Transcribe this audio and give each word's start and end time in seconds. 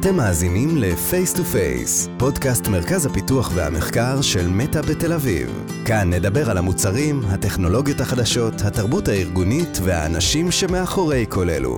אתם 0.00 0.16
מאזינים 0.16 0.68
ל-Face 0.76 1.36
to 1.36 1.40
Face, 1.54 2.10
פודקאסט 2.18 2.68
מרכז 2.68 3.06
הפיתוח 3.06 3.50
והמחקר 3.54 4.22
של 4.22 4.48
מטא 4.48 4.80
בתל 4.80 5.12
אביב. 5.12 5.64
כאן 5.86 6.10
נדבר 6.12 6.50
על 6.50 6.58
המוצרים, 6.58 7.20
הטכנולוגיות 7.28 8.00
החדשות, 8.00 8.54
התרבות 8.66 9.08
הארגונית 9.08 9.78
והאנשים 9.84 10.50
שמאחורי 10.50 11.26
כל 11.28 11.50
אלו. 11.50 11.76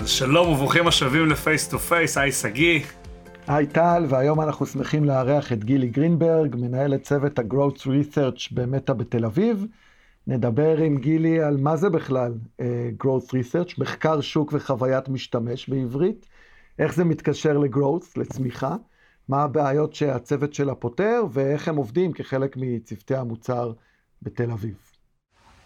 אז 0.00 0.08
שלום 0.08 0.48
וברוכים 0.48 0.86
השבים 0.86 1.28
ל-Face 1.28 1.72
to 1.72 1.76
Face, 1.90 2.20
היי 2.20 2.32
שגיא. 2.32 2.80
היי 3.46 3.66
טל, 3.66 4.06
והיום 4.08 4.40
אנחנו 4.40 4.66
שמחים 4.66 5.04
לארח 5.04 5.52
את 5.52 5.64
גילי 5.64 5.88
גרינברג, 5.88 6.56
מנהלת 6.56 7.02
צוות 7.02 7.38
ה-Growth 7.38 7.80
Research 7.80 8.48
במטא 8.52 8.92
בתל 8.92 9.24
אביב. 9.24 9.66
נדבר 10.26 10.78
עם 10.78 10.96
גילי 10.96 11.40
על 11.40 11.56
מה 11.56 11.76
זה 11.76 11.90
בכלל 11.90 12.32
uh, 12.60 12.62
Growth 13.04 13.28
Research, 13.28 13.74
מחקר 13.78 14.20
שוק 14.20 14.52
וחוויית 14.52 15.08
משתמש 15.08 15.68
בעברית, 15.68 16.26
איך 16.78 16.94
זה 16.94 17.04
מתקשר 17.04 17.58
ל-Growth, 17.58 18.06
לצמיחה, 18.16 18.76
מה 19.28 19.42
הבעיות 19.42 19.94
שהצוות 19.94 20.54
שלה 20.54 20.74
פותר, 20.74 21.22
ואיך 21.32 21.68
הם 21.68 21.76
עובדים 21.76 22.12
כחלק 22.12 22.56
מצוותי 22.56 23.14
המוצר 23.14 23.72
בתל 24.22 24.50
אביב. 24.50 24.74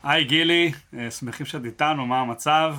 היי 0.03 0.25
גילי, 0.25 0.73
אה, 0.99 1.11
שמחים 1.11 1.47
שאת 1.47 1.65
איתנו, 1.65 2.07
מה 2.07 2.21
המצב? 2.21 2.75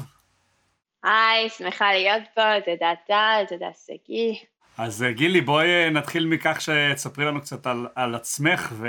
היי, 1.03 1.49
שמחה 1.49 1.91
להיות 1.93 2.23
פה, 2.35 2.41
תודה 2.65 2.93
טל, 3.07 3.43
תודה 3.49 3.69
שגיא. 3.85 4.33
אז 4.77 5.03
אה, 5.03 5.11
גילי, 5.11 5.41
בואי 5.41 5.89
נתחיל 5.89 6.27
מכך 6.27 6.61
שתספרי 6.61 7.25
לנו 7.25 7.41
קצת 7.41 7.67
על, 7.67 7.87
על 7.95 8.15
עצמך 8.15 8.73
ו, 8.77 8.87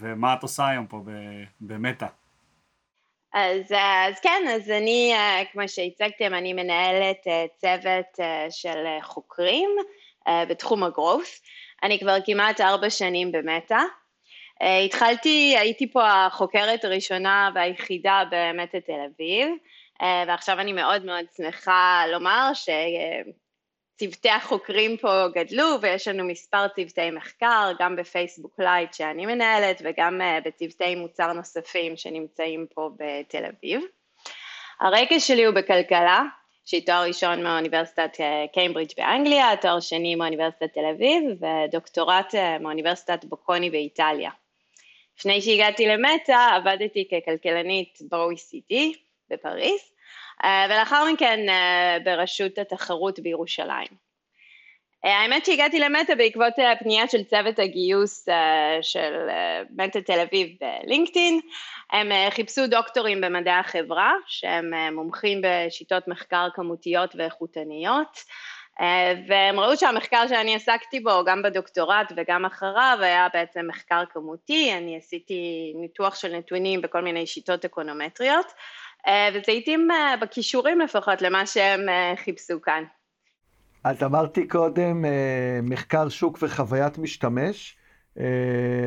ומה 0.00 0.34
את 0.34 0.42
עושה 0.42 0.68
היום 0.68 0.86
פה 0.86 1.04
במטא. 1.60 2.06
אז, 3.34 3.72
אז 3.72 4.20
כן, 4.20 4.42
אז 4.50 4.70
אני, 4.70 5.12
אה, 5.14 5.42
כמו 5.52 5.62
שהצגתם, 5.68 6.34
אני 6.34 6.52
מנהלת 6.52 7.26
אה, 7.26 7.44
צוות 7.56 8.20
אה, 8.20 8.46
של 8.50 8.86
חוקרים 9.02 9.70
בתחום 10.48 10.82
הגרוס. 10.82 11.42
אני 11.82 11.98
כבר 11.98 12.16
כמעט 12.26 12.60
ארבע 12.60 12.90
שנים 12.90 13.32
במטא. 13.32 13.78
התחלתי, 14.84 15.54
הייתי 15.58 15.92
פה 15.92 16.26
החוקרת 16.26 16.84
הראשונה 16.84 17.50
והיחידה 17.54 18.22
במטא 18.30 18.78
תל 18.78 19.00
אביב, 19.06 19.48
ועכשיו 20.28 20.60
אני 20.60 20.72
מאוד 20.72 21.04
מאוד 21.04 21.24
שמחה 21.36 22.04
לומר 22.12 22.50
ש... 22.54 22.68
צוותי 24.00 24.30
החוקרים 24.30 24.96
פה 24.96 25.28
גדלו 25.34 25.64
ויש 25.82 26.08
לנו 26.08 26.24
מספר 26.24 26.68
צוותי 26.68 27.10
מחקר, 27.10 27.72
גם 27.78 27.96
בפייסבוק 27.96 28.54
Lite 28.58 28.94
שאני 28.94 29.26
מנהלת 29.26 29.82
וגם 29.84 30.20
אה, 30.20 30.44
בצוותי 30.44 30.94
מוצר 30.94 31.32
נוספים 31.32 31.96
שנמצאים 31.96 32.66
פה 32.74 32.90
בתל 32.96 33.44
אביב. 33.44 33.80
הרקע 34.80 35.20
שלי 35.20 35.44
הוא 35.44 35.54
בכלכלה, 35.54 36.22
שהיא 36.64 36.86
תואר 36.86 37.02
ראשון 37.06 37.42
מאוניברסיטת 37.42 38.10
אה, 38.20 38.44
קיימברידג' 38.52 38.92
באנגליה, 38.96 39.56
תואר 39.60 39.80
שני 39.80 40.14
מאוניברסיטת 40.14 40.72
תל 40.74 40.86
אביב 40.94 41.22
ודוקטורט 41.40 42.34
uh, 42.34 42.62
מאוניברסיטת 42.62 43.24
בוקוני 43.24 43.70
באיטליה. 43.70 44.30
לפני 45.18 45.42
שהגעתי 45.42 45.86
למטא 45.86 46.56
עבדתי 46.56 47.08
ככלכלנית 47.08 47.98
ב-OECD 48.10 48.74
בפריז 49.30 49.80
אה, 49.80 49.99
ולאחר 50.44 51.04
מכן 51.12 51.48
אה, 51.48 51.96
ברשות 52.04 52.58
התחרות 52.58 53.18
בירושלים. 53.18 54.10
אה, 55.04 55.18
האמת 55.20 55.44
שהגעתי 55.44 55.78
למטה 55.78 56.14
בעקבות 56.14 56.52
הפנייה 56.72 57.08
של 57.08 57.24
צוות 57.24 57.58
הגיוס 57.58 58.28
של 58.82 59.28
מטה 59.76 60.00
תל 60.00 60.20
אביב 60.20 60.48
בלינקדאין. 60.60 61.40
הם 61.92 62.08
חיפשו 62.30 62.66
דוקטורים 62.66 63.20
במדעי 63.20 63.54
החברה, 63.54 64.12
שהם 64.26 64.94
מומחים 64.94 65.40
בשיטות 65.44 66.08
מחקר 66.08 66.48
כמותיות 66.54 67.16
ואיכותניות, 67.16 68.18
והם 69.28 69.60
ראו 69.60 69.76
שהמחקר 69.76 70.28
שאני 70.28 70.54
עסקתי 70.54 71.00
בו, 71.00 71.24
גם 71.26 71.42
בדוקטורט 71.42 72.12
וגם 72.16 72.44
אחריו, 72.44 72.98
היה 73.00 73.28
בעצם 73.34 73.66
מחקר 73.68 74.02
כמותי, 74.10 74.72
אני 74.76 74.96
עשיתי 74.96 75.72
ניתוח 75.76 76.14
של 76.14 76.36
נתונים 76.36 76.82
בכל 76.82 77.00
מיני 77.00 77.26
שיטות 77.26 77.64
אקונומטריות. 77.64 78.52
אה, 79.06 79.28
וזה 79.30 79.52
התאים 79.52 79.90
אה, 79.90 80.14
בכישורים 80.22 80.80
לפחות 80.80 81.22
למה 81.22 81.46
שהם 81.46 81.88
אה, 81.88 82.12
חיפשו 82.24 82.62
כאן. 82.62 82.84
אז 83.84 84.02
אמרתי 84.02 84.48
קודם 84.48 85.04
מחקר 85.62 86.08
שוק 86.08 86.38
וחוויית 86.42 86.98
משתמש. 86.98 87.76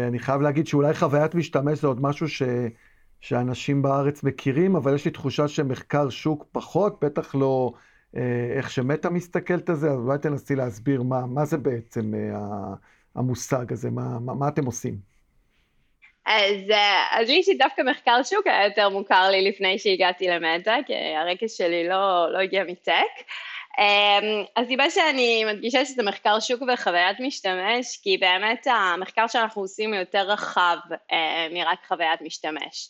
אני 0.07 0.19
חייב 0.19 0.41
להגיד 0.41 0.67
שאולי 0.67 0.93
חוויית 0.93 1.35
משתמש 1.35 1.79
זה 1.79 1.87
עוד 1.87 2.01
משהו 2.01 2.29
ש... 2.29 2.43
שאנשים 3.21 3.81
בארץ 3.81 4.23
מכירים, 4.23 4.75
אבל 4.75 4.95
יש 4.95 5.05
לי 5.05 5.11
תחושה 5.11 5.47
שמחקר 5.47 6.09
שוק 6.09 6.45
פחות, 6.51 7.03
בטח 7.03 7.35
לא 7.35 7.73
איך 8.57 8.71
שמטה 8.71 9.09
מסתכלת 9.09 9.69
על 9.69 9.75
זה, 9.75 9.91
אז 9.91 9.99
אולי 9.99 10.17
תנסי 10.17 10.55
להסביר 10.55 11.03
מה, 11.03 11.25
מה 11.25 11.45
זה 11.45 11.57
בעצם 11.57 12.11
המושג 13.15 13.73
הזה, 13.73 13.91
מה, 13.91 14.19
מה, 14.19 14.47
אתם 14.47 14.65
עושים. 14.65 15.12
אז, 16.25 16.69
אה, 16.71 17.05
אז 17.11 17.29
לי 17.29 17.43
שדווקא 17.43 17.81
מחקר 17.81 18.23
שוק 18.23 18.47
היה 18.47 18.65
יותר 18.65 18.89
מוכר 18.89 19.29
לי 19.29 19.49
לפני 19.49 19.79
שהגעתי 19.79 20.27
למטה, 20.27 20.75
כי 20.87 20.93
הרקע 20.95 21.47
שלי 21.47 21.87
לא, 21.87 22.33
לא 22.33 22.37
הגיע 22.39 22.63
מטק. 22.63 23.23
אמ, 23.79 24.43
הסיבה 24.57 24.89
שאני 24.89 25.45
מדגישה 25.45 25.85
שזה 25.85 26.03
מחקר 26.03 26.39
שוק 26.39 26.61
וחוויית 26.73 27.19
משתמש, 27.19 27.97
כי 28.03 28.17
באמת 28.17 28.67
המחקר 28.67 29.27
שאנחנו 29.27 29.61
עושים 29.61 29.93
הוא 29.93 29.99
יותר 29.99 30.31
רחב 30.31 30.77
אה, 31.11 31.47
מרק 31.51 31.85
חוויית 31.87 32.21
משתמש. 32.21 32.89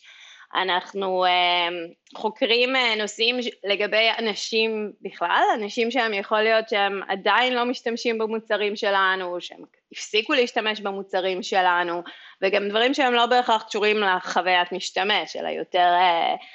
אנחנו 0.55 1.25
uh, 1.25 2.17
חוקרים 2.17 2.75
uh, 2.75 3.01
נושאים 3.01 3.37
לגבי 3.63 4.09
אנשים 4.19 4.91
בכלל, 5.01 5.43
אנשים 5.53 5.91
שהם 5.91 6.13
יכול 6.13 6.41
להיות 6.41 6.69
שהם 6.69 7.01
עדיין 7.07 7.53
לא 7.53 7.65
משתמשים 7.65 8.17
במוצרים 8.17 8.75
שלנו, 8.75 9.41
שהם 9.41 9.59
הפסיקו 9.91 10.33
להשתמש 10.33 10.81
במוצרים 10.81 11.43
שלנו, 11.43 12.01
וגם 12.41 12.69
דברים 12.69 12.93
שהם 12.93 13.13
לא 13.13 13.25
בהכרח 13.25 13.63
קשורים 13.63 13.97
לחוויית 13.97 14.71
משתמש, 14.71 15.35
אלא 15.35 15.47
יותר 15.47 15.91
uh, 15.99 16.45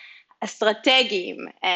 אסטרטגיים 0.45 1.37
uh, 1.49 1.67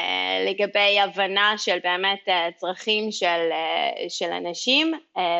לגבי 0.49 1.01
הבנה 1.01 1.55
של 1.57 1.79
באמת 1.83 2.29
צרכים 2.57 3.13
של, 3.13 3.51
של 4.09 4.33
אנשים. 4.33 4.93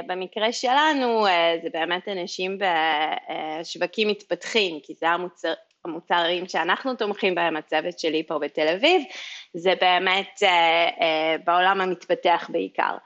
במקרה 0.07 0.53
שלנו 0.53 1.27
זה 1.63 1.69
באמת 1.73 2.09
אנשים 2.09 2.59
בשווקים 2.59 4.09
מתפתחים, 4.09 4.81
כי 4.83 4.95
זה 4.95 5.09
המוצר, 5.09 5.53
המוצרים 5.85 6.49
שאנחנו 6.49 6.95
תומכים 6.95 7.35
בהם, 7.35 7.57
הצוות 7.57 7.99
שלי 7.99 8.23
פה 8.27 8.39
בתל 8.39 8.69
אביב, 8.69 9.03
זה 9.55 9.73
באמת 9.81 10.43
uh, 10.43 10.45
uh, 10.45 11.45
בעולם 11.45 11.81
המתפתח 11.81 12.51
בעיקר. 12.53 12.97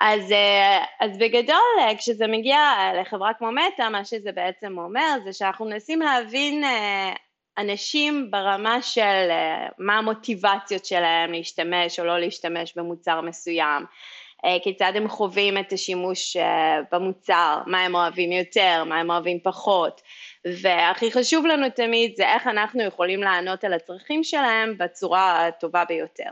אז, 0.00 0.30
uh, 0.30 0.84
אז 1.00 1.18
בגדול 1.18 1.94
כשזה 1.98 2.26
מגיע 2.26 2.60
לחברה 3.00 3.34
כמו 3.34 3.52
מטא, 3.52 3.88
מה 3.88 4.04
שזה 4.04 4.32
בעצם 4.32 4.78
אומר 4.78 5.16
זה 5.24 5.32
שאנחנו 5.32 5.64
מנסים 5.64 6.00
להבין 6.00 6.64
אנשים 7.58 8.30
ברמה 8.30 8.82
של 8.82 9.30
מה 9.78 9.98
המוטיבציות 9.98 10.84
שלהם 10.84 11.32
להשתמש 11.32 12.00
או 12.00 12.04
לא 12.04 12.18
להשתמש 12.18 12.72
במוצר 12.76 13.20
מסוים, 13.20 13.84
כיצד 14.62 14.92
הם 14.94 15.08
חווים 15.08 15.58
את 15.58 15.72
השימוש 15.72 16.36
במוצר, 16.92 17.58
מה 17.66 17.84
הם 17.84 17.94
אוהבים 17.94 18.32
יותר, 18.32 18.84
מה 18.84 19.00
הם 19.00 19.10
אוהבים 19.10 19.38
פחות, 19.42 20.00
והכי 20.62 21.12
חשוב 21.12 21.46
לנו 21.46 21.70
תמיד 21.70 22.16
זה 22.16 22.32
איך 22.34 22.46
אנחנו 22.46 22.82
יכולים 22.82 23.22
לענות 23.22 23.64
על 23.64 23.72
הצרכים 23.72 24.24
שלהם 24.24 24.78
בצורה 24.78 25.46
הטובה 25.46 25.84
ביותר. 25.84 26.30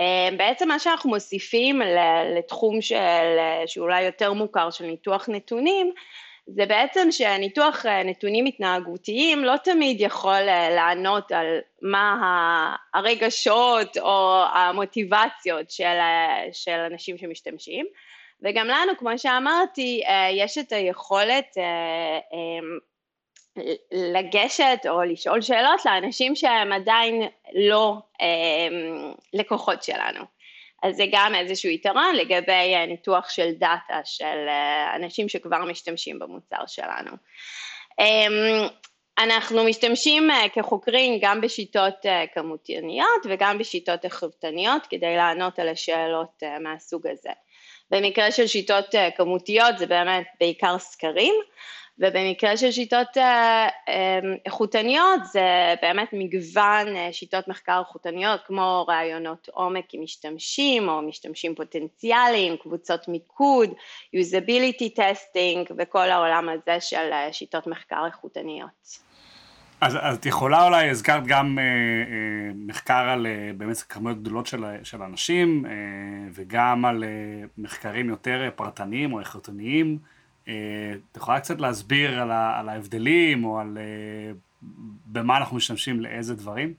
אה, 0.00 0.36
בעצם 0.36 0.68
מה 0.68 0.78
שאנחנו 0.78 1.10
מוסיפים 1.10 1.82
לתחום 2.36 2.80
של, 2.80 3.38
שאולי 3.66 4.02
יותר 4.02 4.32
מוכר 4.32 4.70
של 4.70 4.84
ניתוח 4.84 5.28
נתונים, 5.28 5.92
זה 6.46 6.66
בעצם 6.66 7.08
שניתוח 7.10 7.86
אה, 7.86 8.02
נתונים 8.02 8.46
התנהגותיים 8.46 9.44
לא 9.44 9.56
תמיד 9.56 10.00
יכול 10.00 10.48
אה, 10.48 10.70
לענות 10.70 11.32
על 11.32 11.58
מה 11.82 12.76
הרגשות 12.94 13.98
או 13.98 14.42
המוטיבציות 14.54 15.70
של, 15.70 15.98
של 16.52 16.78
אנשים 16.90 17.18
שמשתמשים, 17.18 17.86
וגם 18.44 18.66
לנו, 18.66 18.92
כמו 18.98 19.18
שאמרתי, 19.18 20.02
יש 20.32 20.58
את 20.58 20.72
היכולת 20.72 21.46
לגשת 23.92 24.78
או 24.88 25.02
לשאול 25.02 25.40
שאלות 25.40 25.84
לאנשים 25.86 26.36
שהם 26.36 26.72
עדיין 26.72 27.22
לא 27.54 27.96
אה, 28.20 28.68
לקוחות 29.32 29.82
שלנו. 29.82 30.24
אז 30.82 30.96
זה 30.96 31.04
גם 31.12 31.34
איזשהו 31.34 31.70
יתרון 31.70 32.14
לגבי 32.14 32.74
אה, 32.74 32.86
ניתוח 32.86 33.30
של 33.30 33.50
דאטה 33.52 34.00
של 34.04 34.48
אה, 34.48 34.96
אנשים 34.96 35.28
שכבר 35.28 35.64
משתמשים 35.64 36.18
במוצר 36.18 36.66
שלנו. 36.66 37.10
אה, 38.00 38.68
אנחנו 39.18 39.64
משתמשים 39.64 40.30
אה, 40.30 40.48
כחוקרים 40.54 41.18
גם 41.20 41.40
בשיטות 41.40 41.94
כמותניות 42.34 43.26
וגם 43.28 43.58
בשיטות 43.58 44.04
איכותניות 44.04 44.86
כדי 44.90 45.16
לענות 45.16 45.58
על 45.58 45.68
השאלות 45.68 46.42
מהסוג 46.60 47.06
הזה. 47.06 47.30
במקרה 47.90 48.30
של 48.30 48.46
שיטות 48.46 48.94
כמותיות 49.16 49.78
זה 49.78 49.86
באמת 49.86 50.26
בעיקר 50.40 50.78
סקרים 50.78 51.34
ובמקרה 51.98 52.56
של 52.56 52.70
שיטות 52.70 53.16
אה, 53.16 53.68
אה, 53.88 54.18
איכותניות 54.46 55.20
זה 55.32 55.74
באמת 55.82 56.08
מגוון 56.12 56.96
אה, 56.96 57.08
שיטות 57.12 57.48
מחקר 57.48 57.78
איכותניות 57.80 58.40
כמו 58.46 58.84
רעיונות 58.88 59.48
עומק 59.52 59.84
עם 59.92 60.02
משתמשים 60.02 60.88
או 60.88 61.02
משתמשים 61.02 61.54
פוטנציאליים, 61.54 62.56
קבוצות 62.56 63.08
מיקוד, 63.08 63.70
usability 64.16 64.98
testing 64.98 65.72
וכל 65.78 66.10
העולם 66.10 66.48
הזה 66.48 66.80
של 66.80 67.10
שיטות 67.32 67.66
מחקר 67.66 68.06
איכותניות. 68.06 69.12
אז, 69.80 69.98
אז 70.00 70.16
את 70.16 70.26
יכולה 70.26 70.66
אולי, 70.66 70.90
הזכרת 70.90 71.26
גם 71.26 71.58
אה, 71.58 71.64
אה, 71.64 72.52
מחקר 72.54 73.08
על 73.08 73.26
אה, 73.26 73.50
באמת 73.56 73.76
כמויות 73.76 74.20
גדולות 74.20 74.46
של, 74.46 74.64
של 74.82 75.02
אנשים 75.02 75.66
אה, 75.66 75.72
וגם 76.32 76.84
על 76.84 77.04
אה, 77.04 77.08
מחקרים 77.58 78.08
יותר 78.08 78.50
פרטניים 78.56 79.12
או 79.12 79.20
איכותניים. 79.20 79.98
אה, 80.02 80.21
את 80.44 81.16
יכולה 81.16 81.40
קצת 81.40 81.60
להסביר 81.60 82.20
על, 82.20 82.30
ה, 82.30 82.58
על 82.58 82.68
ההבדלים 82.68 83.44
או 83.44 83.58
על 83.58 83.78
אה, 83.78 84.32
במה 85.06 85.36
אנחנו 85.36 85.56
משתמשים 85.56 86.00
לאיזה 86.00 86.34
דברים? 86.34 86.74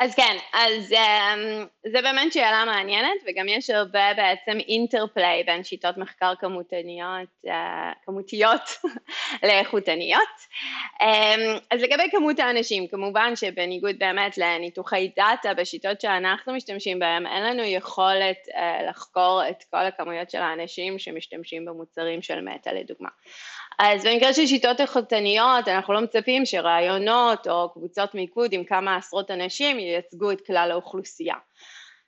אז 0.00 0.14
כן, 0.14 0.36
אז 0.52 0.92
um, 0.92 1.66
זה 1.92 2.02
באמת 2.02 2.32
שאלה 2.32 2.64
מעניינת 2.66 3.20
וגם 3.26 3.48
יש 3.48 3.70
הרבה 3.70 4.14
בעצם 4.16 4.58
אינטרפליי 4.68 5.44
בין 5.44 5.64
שיטות 5.64 5.96
מחקר 5.96 6.32
כמותניות, 6.40 7.28
uh, 7.46 7.50
כמותיות 8.04 8.60
לאיכותניות. 9.46 10.28
Um, 11.00 11.60
אז 11.70 11.82
לגבי 11.82 12.10
כמות 12.10 12.38
האנשים, 12.38 12.88
כמובן 12.88 13.36
שבניגוד 13.36 13.98
באמת 13.98 14.38
לניתוחי 14.38 15.10
דאטה 15.16 15.54
בשיטות 15.54 16.00
שאנחנו 16.00 16.54
משתמשים 16.54 16.98
בהם, 16.98 17.26
אין 17.26 17.44
לנו 17.44 17.62
יכולת 17.62 18.38
uh, 18.48 18.88
לחקור 18.88 19.42
את 19.50 19.64
כל 19.70 19.86
הכמויות 19.86 20.30
של 20.30 20.38
האנשים 20.38 20.98
שמשתמשים 20.98 21.64
במוצרים 21.64 22.22
של 22.22 22.40
מטא 22.40 22.70
לדוגמה. 22.70 23.08
אז 23.78 24.06
במקרה 24.06 24.32
של 24.34 24.46
שיטות 24.46 24.80
איכותניות 24.80 25.68
אנחנו 25.68 25.94
לא 25.94 26.00
מצפים 26.00 26.46
שרעיונות 26.46 27.48
או 27.48 27.70
קבוצות 27.72 28.14
מיקוד 28.14 28.52
עם 28.52 28.64
כמה 28.64 28.96
עשרות 28.96 29.30
אנשים 29.30 29.78
ייצגו 29.78 30.32
את 30.32 30.46
כלל 30.46 30.70
האוכלוסייה. 30.70 31.34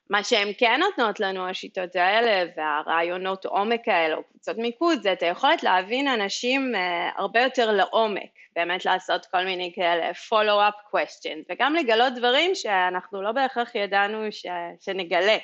מה 0.09 0.23
שהן 0.23 0.51
כן 0.57 0.79
נותנות 0.79 1.19
לנו 1.19 1.49
השיטות 1.49 1.95
האלה 1.95 2.51
והרעיונות 2.57 3.45
עומק 3.45 3.87
האלה 3.87 4.15
או 4.15 4.23
קבוצות 4.23 4.57
מיקוד 4.57 5.01
זה 5.01 5.13
את 5.13 5.23
היכולת 5.23 5.63
להבין 5.63 6.07
אנשים 6.07 6.71
uh, 6.75 7.19
הרבה 7.21 7.41
יותר 7.41 7.71
לעומק, 7.71 8.31
באמת 8.55 8.85
לעשות 8.85 9.25
כל 9.25 9.43
מיני 9.43 9.71
כאלה 9.75 10.11
follow-up 10.11 10.95
questions 10.95 11.45
וגם 11.49 11.75
לגלות 11.75 12.13
דברים 12.15 12.55
שאנחנו 12.55 13.21
לא 13.21 13.31
בהכרח 13.31 13.75
ידענו 13.75 14.31
ש, 14.31 14.45
שנגלה. 14.79 15.37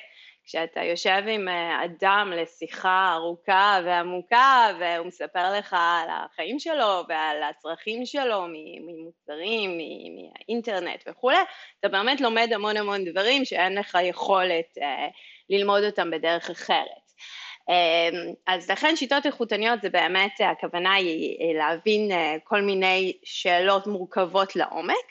כשאתה 0.47 0.83
יושב 0.83 1.21
עם 1.27 1.47
אה, 1.47 1.85
אדם 1.85 2.33
לשיחה 2.35 3.13
ארוכה 3.13 3.79
ועמוקה 3.85 4.67
והוא 4.79 5.07
מספר 5.07 5.53
לך 5.57 5.73
על 5.73 6.09
החיים 6.09 6.59
שלו 6.59 7.03
ועל 7.09 7.43
הצרכים 7.43 8.05
שלו 8.05 8.45
ממוצרים, 8.85 9.77
מהאינטרנט 10.15 11.03
וכולי, 11.07 11.37
אתה 11.79 11.89
באמת 11.89 12.21
לומד 12.21 12.49
המון 12.53 12.77
המון 12.77 13.05
דברים 13.05 13.45
שאין 13.45 13.77
לך 13.77 13.97
יכולת 14.03 14.77
אה, 14.81 15.07
ללמוד 15.49 15.83
אותם 15.83 16.11
בדרך 16.11 16.49
אחרת. 16.49 17.07
אה, 17.69 18.09
אז 18.47 18.71
לכן 18.71 18.95
שיטות 18.95 19.25
איכותניות 19.25 19.81
זה 19.81 19.89
באמת 19.89 20.33
הכוונה 20.51 20.93
היא 20.93 21.55
להבין 21.55 22.11
כל 22.43 22.61
מיני 22.61 23.17
שאלות 23.23 23.87
מורכבות 23.87 24.55
לעומק 24.55 25.05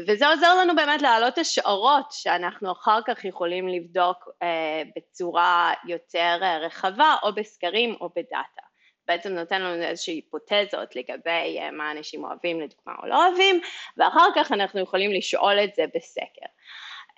וזה 0.00 0.28
עוזר 0.28 0.54
לנו 0.60 0.76
באמת 0.76 1.02
להעלות 1.02 1.38
השערות 1.38 2.12
שאנחנו 2.12 2.72
אחר 2.72 2.98
כך 3.06 3.24
יכולים 3.24 3.68
לבדוק 3.68 4.28
אה, 4.42 4.82
בצורה 4.96 5.72
יותר 5.86 6.38
אה, 6.42 6.58
רחבה 6.58 7.16
או 7.22 7.34
בסקרים 7.34 7.94
או 8.00 8.08
בדאטה. 8.08 8.62
בעצם 9.08 9.32
נותן 9.32 9.62
לנו 9.62 9.82
איזושהי 9.82 10.14
היפותזות 10.14 10.96
לגבי 10.96 11.58
אה, 11.60 11.70
מה 11.70 11.90
אנשים 11.90 12.24
אוהבים 12.24 12.60
לדוגמה 12.60 12.94
או 13.02 13.08
לא 13.08 13.26
אוהבים 13.26 13.60
ואחר 13.96 14.26
כך 14.34 14.52
אנחנו 14.52 14.80
יכולים 14.80 15.12
לשאול 15.12 15.58
את 15.64 15.74
זה 15.74 15.84
בסקר. 15.94 16.46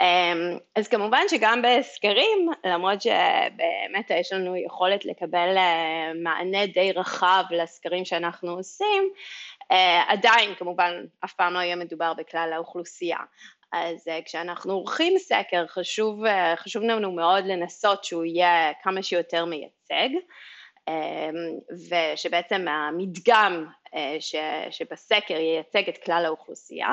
אמ, 0.00 0.58
אז 0.76 0.88
כמובן 0.88 1.22
שגם 1.28 1.62
בסקרים, 1.62 2.48
למרות 2.64 3.02
שבאמת 3.02 4.10
יש 4.10 4.32
לנו 4.32 4.56
יכולת 4.56 5.04
לקבל 5.04 5.56
אה, 5.56 6.12
מענה 6.22 6.66
די 6.66 6.92
רחב 6.92 7.44
לסקרים 7.50 8.04
שאנחנו 8.04 8.50
עושים, 8.50 9.10
עדיין 10.08 10.54
כמובן 10.54 11.04
אף 11.24 11.32
פעם 11.32 11.52
לא 11.52 11.58
יהיה 11.58 11.76
מדובר 11.76 12.14
בכלל 12.14 12.50
האוכלוסייה. 12.54 13.18
אז 13.72 14.08
אה, 14.08 14.18
כשאנחנו 14.24 14.72
עורכים 14.72 15.18
סקר 15.18 15.66
חשוב, 15.66 16.20
חשוב 16.56 16.82
לנו 16.82 17.12
מאוד 17.12 17.44
לנסות 17.46 18.04
שהוא 18.04 18.24
יהיה 18.24 18.72
כמה 18.82 19.02
שיותר 19.02 19.44
מייצג 19.44 20.08
ושבעצם 21.90 22.68
המדגם 22.68 23.66
שבסקר 24.70 25.34
ייצג 25.34 25.88
את 25.88 25.98
כלל 26.04 26.22
האוכלוסייה 26.26 26.88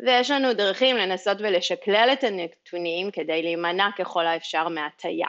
ויש 0.00 0.30
לנו 0.30 0.52
דרכים 0.52 0.96
לנסות 0.96 1.36
ולשקלל 1.40 2.10
את 2.12 2.24
הנתונים 2.24 3.10
כדי 3.10 3.42
להימנע 3.42 3.88
ככל 3.98 4.26
האפשר 4.26 4.68
מהטיה. 4.68 5.28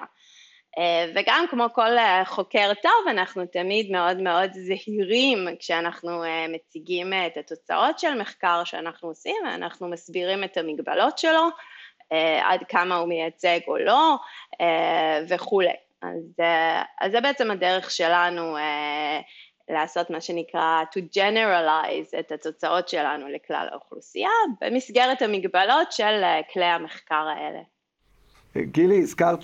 אה, 0.77 1.11
וגם 1.15 1.45
כמו 1.49 1.65
כל 1.73 1.97
אה, 1.97 2.23
חוקר 2.25 2.71
טוב 2.81 3.07
אנחנו 3.09 3.45
תמיד 3.45 3.91
מאוד 3.91 4.17
מאוד 4.17 4.51
זהירים 4.53 5.47
כשאנחנו 5.59 6.23
אה, 6.23 6.45
מציגים 6.49 7.13
את 7.13 7.37
התוצאות 7.37 7.99
של 7.99 8.21
מחקר 8.21 8.63
שאנחנו 8.63 9.07
עושים 9.07 9.35
ואנחנו 9.45 9.87
מסבירים 9.87 10.43
את 10.43 10.57
המגבלות 10.57 11.17
שלו, 11.17 11.49
עד 12.43 12.59
כמה 12.69 12.95
הוא 12.95 13.07
מייצג 13.07 13.59
או 13.67 13.77
לא 13.77 14.15
וכולי. 15.29 15.73
אז, 16.01 16.45
אז 17.01 17.11
זה 17.11 17.21
בעצם 17.21 17.51
הדרך 17.51 17.91
שלנו 17.91 18.57
לעשות 19.69 20.09
מה 20.09 20.21
שנקרא 20.21 20.83
to 20.95 21.01
generalize 21.17 22.19
את 22.19 22.31
התוצאות 22.31 22.89
שלנו 22.89 23.27
לכלל 23.27 23.67
האוכלוסייה 23.71 24.29
במסגרת 24.61 25.21
המגבלות 25.21 25.91
של 25.91 26.23
כלי 26.53 26.65
המחקר 26.65 27.27
האלה. 27.37 27.59
גילי, 28.57 28.99
הזכרת 28.99 29.43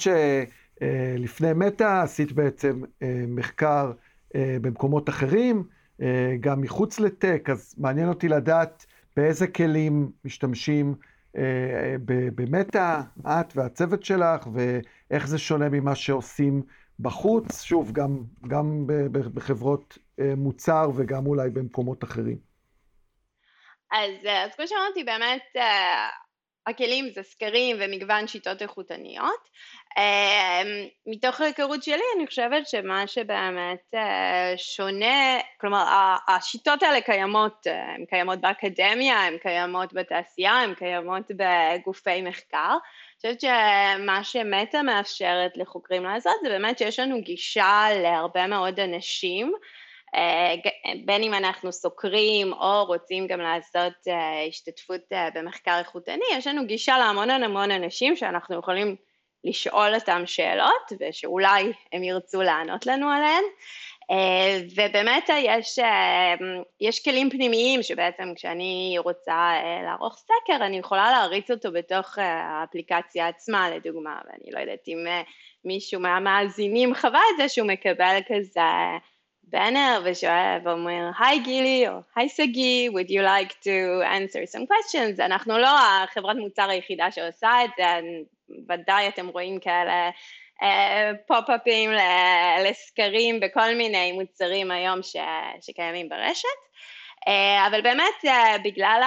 שלפני 0.81 1.54
מטא 1.54 2.01
עשית 2.04 2.31
בעצם 2.31 2.81
אה, 3.01 3.24
מחקר 3.28 3.92
אה, 4.36 4.57
במקומות 4.62 5.10
אחרים, 5.10 5.63
גם 6.39 6.62
מחוץ 6.62 7.00
לטק, 7.00 7.50
אז 7.51 7.75
מעניין 7.78 8.10
אותי 8.10 8.28
לדעת 8.28 8.86
באיזה 9.18 9.48
כלים 9.48 10.12
משתמשים 10.25 10.95
במטא, 12.36 13.01
את 13.28 13.56
והצוות 13.56 14.04
שלך, 14.04 14.48
ואיך 14.54 15.28
זה 15.28 15.38
שונה 15.38 15.69
ממה 15.69 15.95
שעושים 15.95 16.62
בחוץ, 17.01 17.63
שוב, 17.63 17.92
גם, 17.92 18.24
גם 18.48 18.83
בחברות 19.12 19.98
אה, 20.19 20.33
מוצר 20.38 20.89
וגם 20.95 21.25
אולי 21.25 21.50
במקומות 21.50 22.04
אחרים. 22.04 22.38
אז, 23.92 24.25
אה, 24.25 24.44
אז 24.44 24.56
כמו 24.56 24.68
שאמרתי, 24.68 25.04
באמת 25.04 25.44
אה, 25.56 26.07
הכלים 26.67 27.09
זה 27.09 27.23
סקרים 27.23 27.77
ומגוון 27.80 28.27
שיטות 28.27 28.61
איכותניות. 28.61 29.49
מתוך 31.07 31.41
ההיכרות 31.41 31.83
שלי 31.83 32.03
אני 32.18 32.27
חושבת 32.27 32.68
שמה 32.68 33.07
שבאמת 33.07 33.94
שונה, 34.57 35.39
כלומר 35.61 35.85
השיטות 36.27 36.83
האלה 36.83 37.01
קיימות, 37.01 37.68
הן 37.95 38.06
קיימות 38.06 38.41
באקדמיה, 38.41 39.19
הן 39.19 39.37
קיימות 39.37 39.94
בתעשייה, 39.94 40.53
הן 40.53 40.73
קיימות 40.73 41.23
בגופי 41.30 42.21
מחקר. 42.21 42.71
אני 42.71 43.15
חושבת 43.15 43.41
שמה 43.41 44.23
שמטה 44.23 44.81
מאפשרת 44.81 45.57
לחוקרים 45.57 46.03
לעשות 46.03 46.33
זה 46.44 46.49
באמת 46.49 46.77
שיש 46.77 46.99
לנו 46.99 47.21
גישה 47.21 47.87
להרבה 48.03 48.47
מאוד 48.47 48.80
אנשים, 48.80 49.53
אה, 49.53 49.59
בין 51.06 51.23
אם 51.23 51.33
אנחנו 51.33 51.71
סוקרים 51.71 52.53
או 52.53 52.85
רוצים 52.85 53.27
גם 53.27 53.39
לעשות 53.39 53.94
אה, 54.07 54.44
השתתפות 54.47 55.01
אה, 55.13 55.30
במחקר 55.35 55.80
איכותני, 55.80 56.25
יש 56.33 56.47
לנו 56.47 56.65
גישה 56.65 56.97
להמון 56.97 57.30
המון 57.30 57.71
אנשים 57.71 58.15
שאנחנו 58.15 58.59
יכולים 58.59 58.95
לשאול 59.44 59.95
אותם 59.95 60.21
שאלות 60.25 60.91
ושאולי 60.99 61.73
הם 61.94 62.03
ירצו 62.03 62.41
לענות 62.41 62.85
לנו 62.85 63.09
עליהן. 63.09 63.44
אה, 64.11 64.61
ובאמת 64.75 65.30
יש, 65.37 65.80
אה, 65.80 66.35
יש 66.81 67.03
כלים 67.03 67.30
פנימיים 67.30 67.83
שבעצם 67.83 68.33
כשאני 68.35 68.95
רוצה 68.99 69.33
אה, 69.33 69.81
לערוך 69.83 70.18
סקר 70.18 70.65
אני 70.65 70.77
יכולה 70.77 71.11
להריץ 71.11 71.51
אותו 71.51 71.71
בתוך 71.71 72.18
האפליקציה 72.18 73.27
עצמה 73.27 73.69
לדוגמה 73.69 74.19
ואני 74.25 74.51
לא 74.51 74.59
יודעת 74.59 74.87
אם 74.87 75.06
מישהו 75.65 76.01
מהמאזינים 76.01 76.95
חווה 76.95 77.21
את 77.31 77.37
זה 77.37 77.49
שהוא 77.49 77.68
מקבל 77.68 78.19
כזה 78.27 78.61
בנר 79.51 80.01
ושואל 80.05 80.57
ואומר 80.63 81.09
היי 81.19 81.39
גילי 81.39 81.87
או 81.87 81.93
היי 82.15 82.29
סגי 82.29 82.89
would 82.89 83.09
you 83.09 83.21
like 83.21 83.53
to 83.63 84.03
answer 84.03 84.55
some 84.55 84.65
questions? 84.71 85.25
אנחנו 85.25 85.57
לא 85.57 85.69
החברת 86.03 86.35
מוצר 86.35 86.69
היחידה 86.69 87.11
שעושה 87.11 87.49
את 87.65 87.69
זה 87.77 87.85
ודאי 88.69 89.07
אתם 89.07 89.27
רואים 89.27 89.59
כאלה 89.59 90.09
פופ-אפים 91.27 91.89
לסקרים 92.65 93.39
בכל 93.39 93.75
מיני 93.75 94.11
מוצרים 94.11 94.71
היום 94.71 95.03
ש, 95.03 95.15
שקיימים 95.61 96.09
ברשת, 96.09 96.47
אה, 97.27 97.67
אבל 97.67 97.81
באמת 97.81 98.25
אה, 98.25 98.57
בגלל 98.63 99.01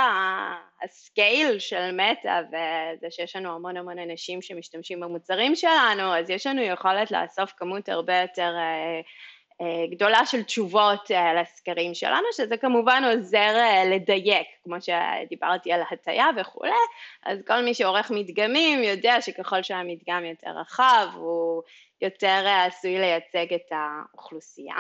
הסקייל 0.82 1.58
של 1.58 1.90
מטא 1.92 2.40
וזה 2.48 3.06
שיש 3.10 3.36
לנו 3.36 3.54
המון 3.54 3.76
המון 3.76 3.98
אנשים 3.98 4.42
שמשתמשים 4.42 5.00
במוצרים 5.00 5.56
שלנו, 5.56 6.16
אז 6.16 6.30
יש 6.30 6.46
לנו 6.46 6.62
יכולת 6.62 7.10
לאסוף 7.10 7.52
כמות 7.56 7.88
הרבה 7.88 8.20
יותר 8.20 8.52
גדולה 9.90 10.26
של 10.26 10.42
תשובות 10.42 11.10
לסקרים 11.40 11.94
שלנו, 11.94 12.26
שזה 12.32 12.56
כמובן 12.56 13.02
עוזר 13.04 13.52
לדייק, 13.86 14.46
כמו 14.64 14.76
שדיברתי 14.80 15.72
על 15.72 15.80
הטיה 15.90 16.26
וכולי, 16.36 16.70
אז 17.22 17.38
כל 17.46 17.60
מי 17.60 17.74
שעורך 17.74 18.10
מדגמים 18.10 18.82
יודע 18.82 19.20
שככל 19.20 19.62
שהמדגם 19.62 20.24
יותר 20.24 20.50
רחב 20.50 21.06
הוא 21.14 21.62
יותר 22.00 22.46
עשוי 22.66 22.98
לייצג 22.98 23.54
את 23.54 23.72
האוכלוסייה. 23.72 24.76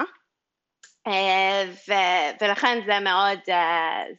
ו- 1.88 2.30
ולכן 2.40 2.80
זה 2.86 3.00
מאוד, 3.00 3.38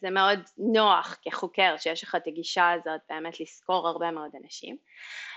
זה 0.00 0.10
מאוד 0.10 0.40
נוח 0.58 1.16
כחוקר 1.22 1.76
שיש 1.78 2.02
לך 2.02 2.14
את 2.14 2.26
הגישה 2.26 2.72
הזאת 2.72 3.00
באמת 3.08 3.40
לסקור 3.40 3.88
הרבה 3.88 4.10
מאוד 4.10 4.30
אנשים. 4.44 4.76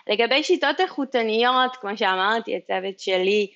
לגבי 0.08 0.44
שיטות 0.44 0.80
איכותניות, 0.80 1.76
כמו 1.76 1.98
שאמרתי, 1.98 2.58
הצוות 2.58 3.00
שלי 3.00 3.52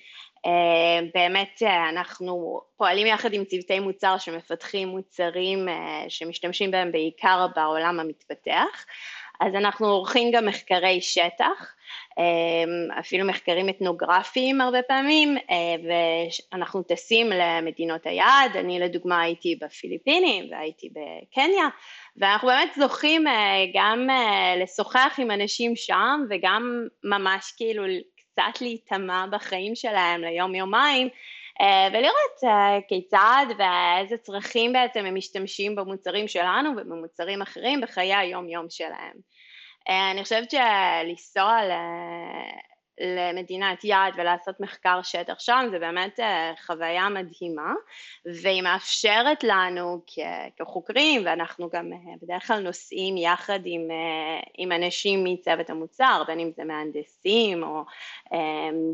באמת 1.14 1.62
אנחנו 1.88 2.60
פועלים 2.76 3.06
יחד 3.06 3.32
עם 3.32 3.44
צוותי 3.44 3.80
מוצר 3.80 4.18
שמפתחים 4.18 4.88
מוצרים 4.88 5.68
שמשתמשים 6.08 6.70
בהם 6.70 6.92
בעיקר 6.92 7.46
בעולם 7.56 8.00
המתפתח, 8.00 8.84
אז 9.40 9.54
אנחנו 9.54 9.86
עורכים 9.86 10.30
גם 10.32 10.46
מחקרי 10.46 11.00
שטח, 11.00 11.74
אפילו 12.98 13.26
מחקרים 13.26 13.68
אתנוגרפיים 13.68 14.60
הרבה 14.60 14.82
פעמים, 14.82 15.36
ואנחנו 16.52 16.82
טסים 16.82 17.30
למדינות 17.30 18.06
היעד, 18.06 18.56
אני 18.56 18.78
לדוגמה 18.78 19.20
הייתי 19.20 19.58
בפיליפינים 19.60 20.44
והייתי 20.50 20.88
בקניה, 20.88 21.68
ואנחנו 22.16 22.48
באמת 22.48 22.70
זוכים 22.78 23.24
גם 23.74 24.08
לשוחח 24.62 25.14
עם 25.18 25.30
אנשים 25.30 25.76
שם 25.76 26.20
וגם 26.30 26.86
ממש 27.04 27.52
כאילו 27.56 27.82
קצת 28.34 28.60
להיטמע 28.60 29.26
בחיים 29.30 29.74
שלהם 29.74 30.20
ליום 30.20 30.54
יומיים 30.54 31.08
ולראות 31.92 32.40
כיצד 32.88 33.46
ואיזה 33.58 34.16
צרכים 34.16 34.72
בעצם 34.72 35.06
הם 35.06 35.14
משתמשים 35.14 35.76
במוצרים 35.76 36.28
שלנו 36.28 36.70
ובמוצרים 36.70 37.42
אחרים 37.42 37.80
בחיי 37.80 38.14
היום 38.14 38.48
יום 38.48 38.66
שלהם. 38.70 39.16
אני 39.88 40.22
חושבת 40.22 40.50
שלנסוע 40.50 41.58
למדינת 43.00 43.84
יעד 43.84 44.12
ולעשות 44.16 44.60
מחקר 44.60 45.00
שטח 45.02 45.38
שם 45.38 45.66
זה 45.70 45.78
באמת 45.78 46.20
חוויה 46.66 47.08
מדהימה 47.08 47.72
והיא 48.42 48.62
מאפשרת 48.62 49.44
לנו 49.44 50.00
כחוקרים 50.56 51.22
ואנחנו 51.24 51.68
גם 51.72 51.90
בדרך 52.22 52.46
כלל 52.46 52.60
נוסעים 52.60 53.16
יחד 53.16 53.60
עם, 53.64 53.80
עם 54.58 54.72
אנשים 54.72 55.24
מצוות 55.24 55.70
המוצר 55.70 56.22
בין 56.26 56.40
אם 56.40 56.50
זה 56.56 56.64
מהנדסים 56.64 57.62
או 57.62 57.84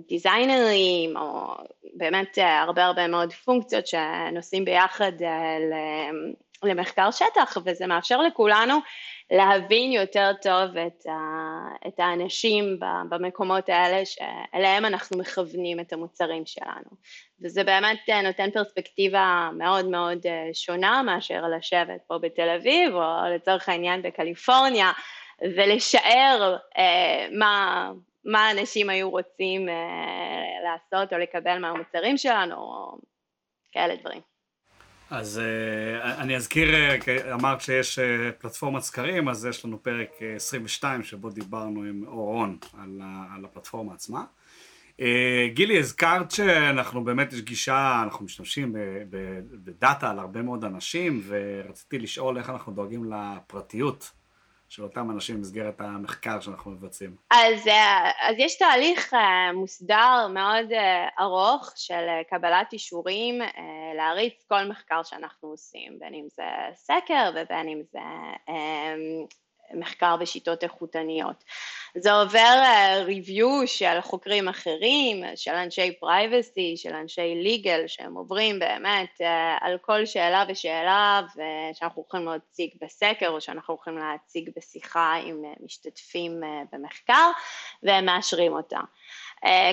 דיזיינרים 0.08 1.16
או 1.16 1.54
באמת 1.94 2.38
הרבה 2.38 2.84
הרבה 2.84 3.06
מאוד 3.06 3.32
פונקציות 3.32 3.86
שנוסעים 3.86 4.64
ביחד 4.64 5.12
למחקר 6.62 7.10
שטח 7.10 7.56
וזה 7.64 7.86
מאפשר 7.86 8.20
לכולנו 8.20 8.74
להבין 9.30 9.92
יותר 9.92 10.30
טוב 10.42 10.76
את, 10.76 11.06
ה, 11.06 11.18
את 11.88 12.00
האנשים 12.00 12.78
במקומות 13.08 13.68
האלה 13.68 14.02
שאליהם 14.04 14.84
אנחנו 14.84 15.18
מכוונים 15.18 15.80
את 15.80 15.92
המוצרים 15.92 16.46
שלנו 16.46 16.90
וזה 17.42 17.64
באמת 17.64 17.98
נותן 18.24 18.50
פרספקטיבה 18.50 19.50
מאוד 19.58 19.86
מאוד 19.86 20.18
שונה 20.52 21.02
מאשר 21.02 21.42
לשבת 21.56 22.00
פה 22.06 22.18
בתל 22.18 22.48
אביב 22.48 22.94
או 22.94 23.34
לצורך 23.34 23.68
העניין 23.68 24.02
בקליפורניה 24.02 24.92
ולשער 25.42 26.56
אה, 26.78 27.28
מה, 27.38 27.92
מה 28.24 28.50
אנשים 28.50 28.90
היו 28.90 29.10
רוצים 29.10 29.68
אה, 29.68 29.74
לעשות 30.64 31.12
או 31.12 31.18
לקבל 31.18 31.58
מהמוצרים 31.58 32.16
שלנו 32.16 32.56
או 32.56 32.98
כאלה 33.72 33.96
דברים. 33.96 34.29
אז 35.10 35.40
uh, 35.40 36.04
אני 36.04 36.36
אזכיר, 36.36 36.68
uh, 37.00 37.32
אמרת 37.32 37.60
שיש 37.60 37.98
uh, 37.98 38.02
פלטפורמת 38.38 38.82
סקרים, 38.82 39.28
אז 39.28 39.46
יש 39.46 39.64
לנו 39.64 39.82
פרק 39.82 40.08
uh, 40.18 40.36
22 40.36 41.02
שבו 41.02 41.30
דיברנו 41.30 41.82
עם 41.82 42.04
אורון 42.06 42.58
על, 42.78 43.44
הפלטפורמה 43.44 43.94
עצמה. 43.94 44.24
גילי, 45.54 45.78
הזכרת 45.78 46.30
שאנחנו 46.30 47.04
באמת, 47.04 47.32
יש 47.32 47.40
גישה, 47.40 48.00
אנחנו 48.04 48.24
משתמשים 48.24 48.76
בדאטה 49.64 50.10
על 50.10 50.18
הרבה 50.18 50.42
מאוד 50.42 50.64
אנשים, 50.64 51.22
ורציתי 51.26 51.98
לשאול 51.98 52.38
איך 52.38 52.50
אנחנו 52.50 52.72
דואגים 52.72 53.12
לפרטיות 53.12 54.10
של 54.70 54.82
אותם 54.82 55.10
אנשים 55.10 55.36
במסגרת 55.36 55.80
המחקר 55.80 56.40
שאנחנו 56.40 56.70
מבצעים? 56.70 57.16
אז, 57.30 57.68
אה, 57.68 58.10
אז 58.20 58.36
יש 58.38 58.58
תהליך 58.58 59.14
אה, 59.14 59.52
מוסדר 59.52 60.28
מאוד 60.34 60.72
אה, 60.72 61.08
ארוך 61.20 61.72
של 61.76 62.06
קבלת 62.30 62.72
אישורים 62.72 63.38
להריץ 63.96 64.44
כל 64.48 64.64
מחקר 64.64 65.02
שאנחנו 65.02 65.48
עושים, 65.48 65.98
בין 65.98 66.14
אם 66.14 66.26
זה 66.36 66.42
סקר 66.74 67.30
ובין 67.34 67.68
אם 67.68 67.82
זה 67.92 67.98
מחקר 69.74 70.16
בשיטות 70.16 70.64
איכותניות. 70.64 71.44
זה 71.94 72.12
עובר 72.12 72.62
ריוויו 73.04 73.66
של 73.66 74.00
חוקרים 74.00 74.48
אחרים, 74.48 75.24
של 75.36 75.50
אנשי 75.50 75.92
פרייבסי, 76.00 76.74
של 76.76 76.94
אנשי 76.94 77.34
ליגל, 77.34 77.84
שהם 77.86 78.14
עוברים 78.14 78.58
באמת 78.58 79.20
על 79.60 79.78
כל 79.78 80.06
שאלה 80.06 80.44
ושאלה 80.48 81.20
שאנחנו 81.72 82.04
יכולים 82.08 82.26
להציג 82.26 82.70
בסקר 82.82 83.28
או 83.28 83.40
שאנחנו 83.40 83.74
יכולים 83.74 83.98
להציג 83.98 84.50
בשיחה 84.56 85.14
עם 85.14 85.42
משתתפים 85.64 86.40
במחקר 86.72 87.30
והם 87.82 88.06
מאשרים 88.06 88.52
אותה. 88.52 88.80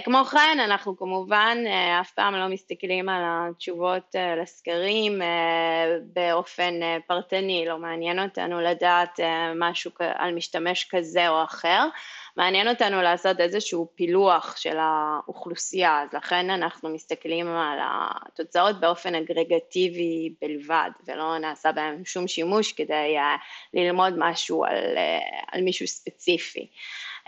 כמו 0.05 0.25
כן 0.25 0.57
אנחנו 0.63 0.97
כמובן 0.97 1.57
אף 2.01 2.11
פעם 2.11 2.35
לא 2.35 2.47
מסתכלים 2.47 3.09
על 3.09 3.21
התשובות 3.25 4.15
לסקרים 4.41 5.21
באופן 6.13 6.73
פרטני, 7.07 7.65
לא 7.67 7.77
מעניין 7.77 8.19
אותנו 8.19 8.61
לדעת 8.61 9.19
משהו 9.55 9.91
על 9.99 10.35
משתמש 10.35 10.87
כזה 10.91 11.29
או 11.29 11.43
אחר, 11.43 11.87
מעניין 12.37 12.67
אותנו 12.67 13.01
לעשות 13.01 13.39
איזשהו 13.39 13.91
פילוח 13.95 14.57
של 14.57 14.77
האוכלוסייה, 14.79 16.01
אז 16.01 16.13
לכן 16.13 16.49
אנחנו 16.49 16.89
מסתכלים 16.89 17.47
על 17.47 17.79
התוצאות 17.81 18.79
באופן 18.79 19.15
אגרגטיבי 19.15 20.33
בלבד, 20.41 20.89
ולא 21.07 21.37
נעשה 21.37 21.71
בהם 21.71 22.05
שום 22.05 22.27
שימוש 22.27 22.71
כדי 22.71 23.15
ללמוד 23.73 24.13
משהו 24.17 24.65
על, 24.65 24.97
על 25.51 25.61
מישהו 25.61 25.87
ספציפי. 25.87 26.67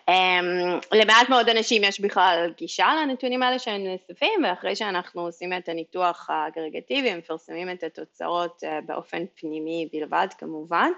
Um, 0.09 0.81
למעט 0.91 1.29
מאוד 1.29 1.49
אנשים 1.49 1.83
יש 1.83 1.99
בכלל 1.99 2.53
גישה 2.57 2.87
לנתונים 3.01 3.43
האלה 3.43 3.59
שהם 3.59 3.83
נאספים 3.83 4.43
ואחרי 4.43 4.75
שאנחנו 4.75 5.21
עושים 5.21 5.53
את 5.53 5.69
הניתוח 5.69 6.29
האגרגטיבי 6.29 7.15
מפרסמים 7.15 7.69
את 7.69 7.83
התוצאות 7.83 8.63
uh, 8.63 8.85
באופן 8.85 9.23
פנימי 9.35 9.89
בלבד 9.93 10.27
כמובן, 10.37 10.91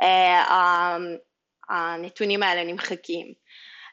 uh, 0.00 0.04
הנתונים 1.68 2.42
האלה 2.42 2.64
נמחקים. 2.72 3.32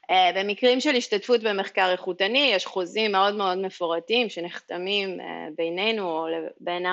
Uh, 0.09 0.11
במקרים 0.35 0.79
של 0.79 0.95
השתתפות 0.95 1.43
במחקר 1.43 1.91
איכותני 1.91 2.51
יש 2.53 2.65
חוזים 2.65 3.11
מאוד 3.11 3.35
מאוד 3.35 3.57
מפורטים 3.57 4.29
שנחתמים 4.29 5.19
uh, 5.19 5.23
בינינו 5.55 6.11
או 6.11 6.25
בין 6.59 6.85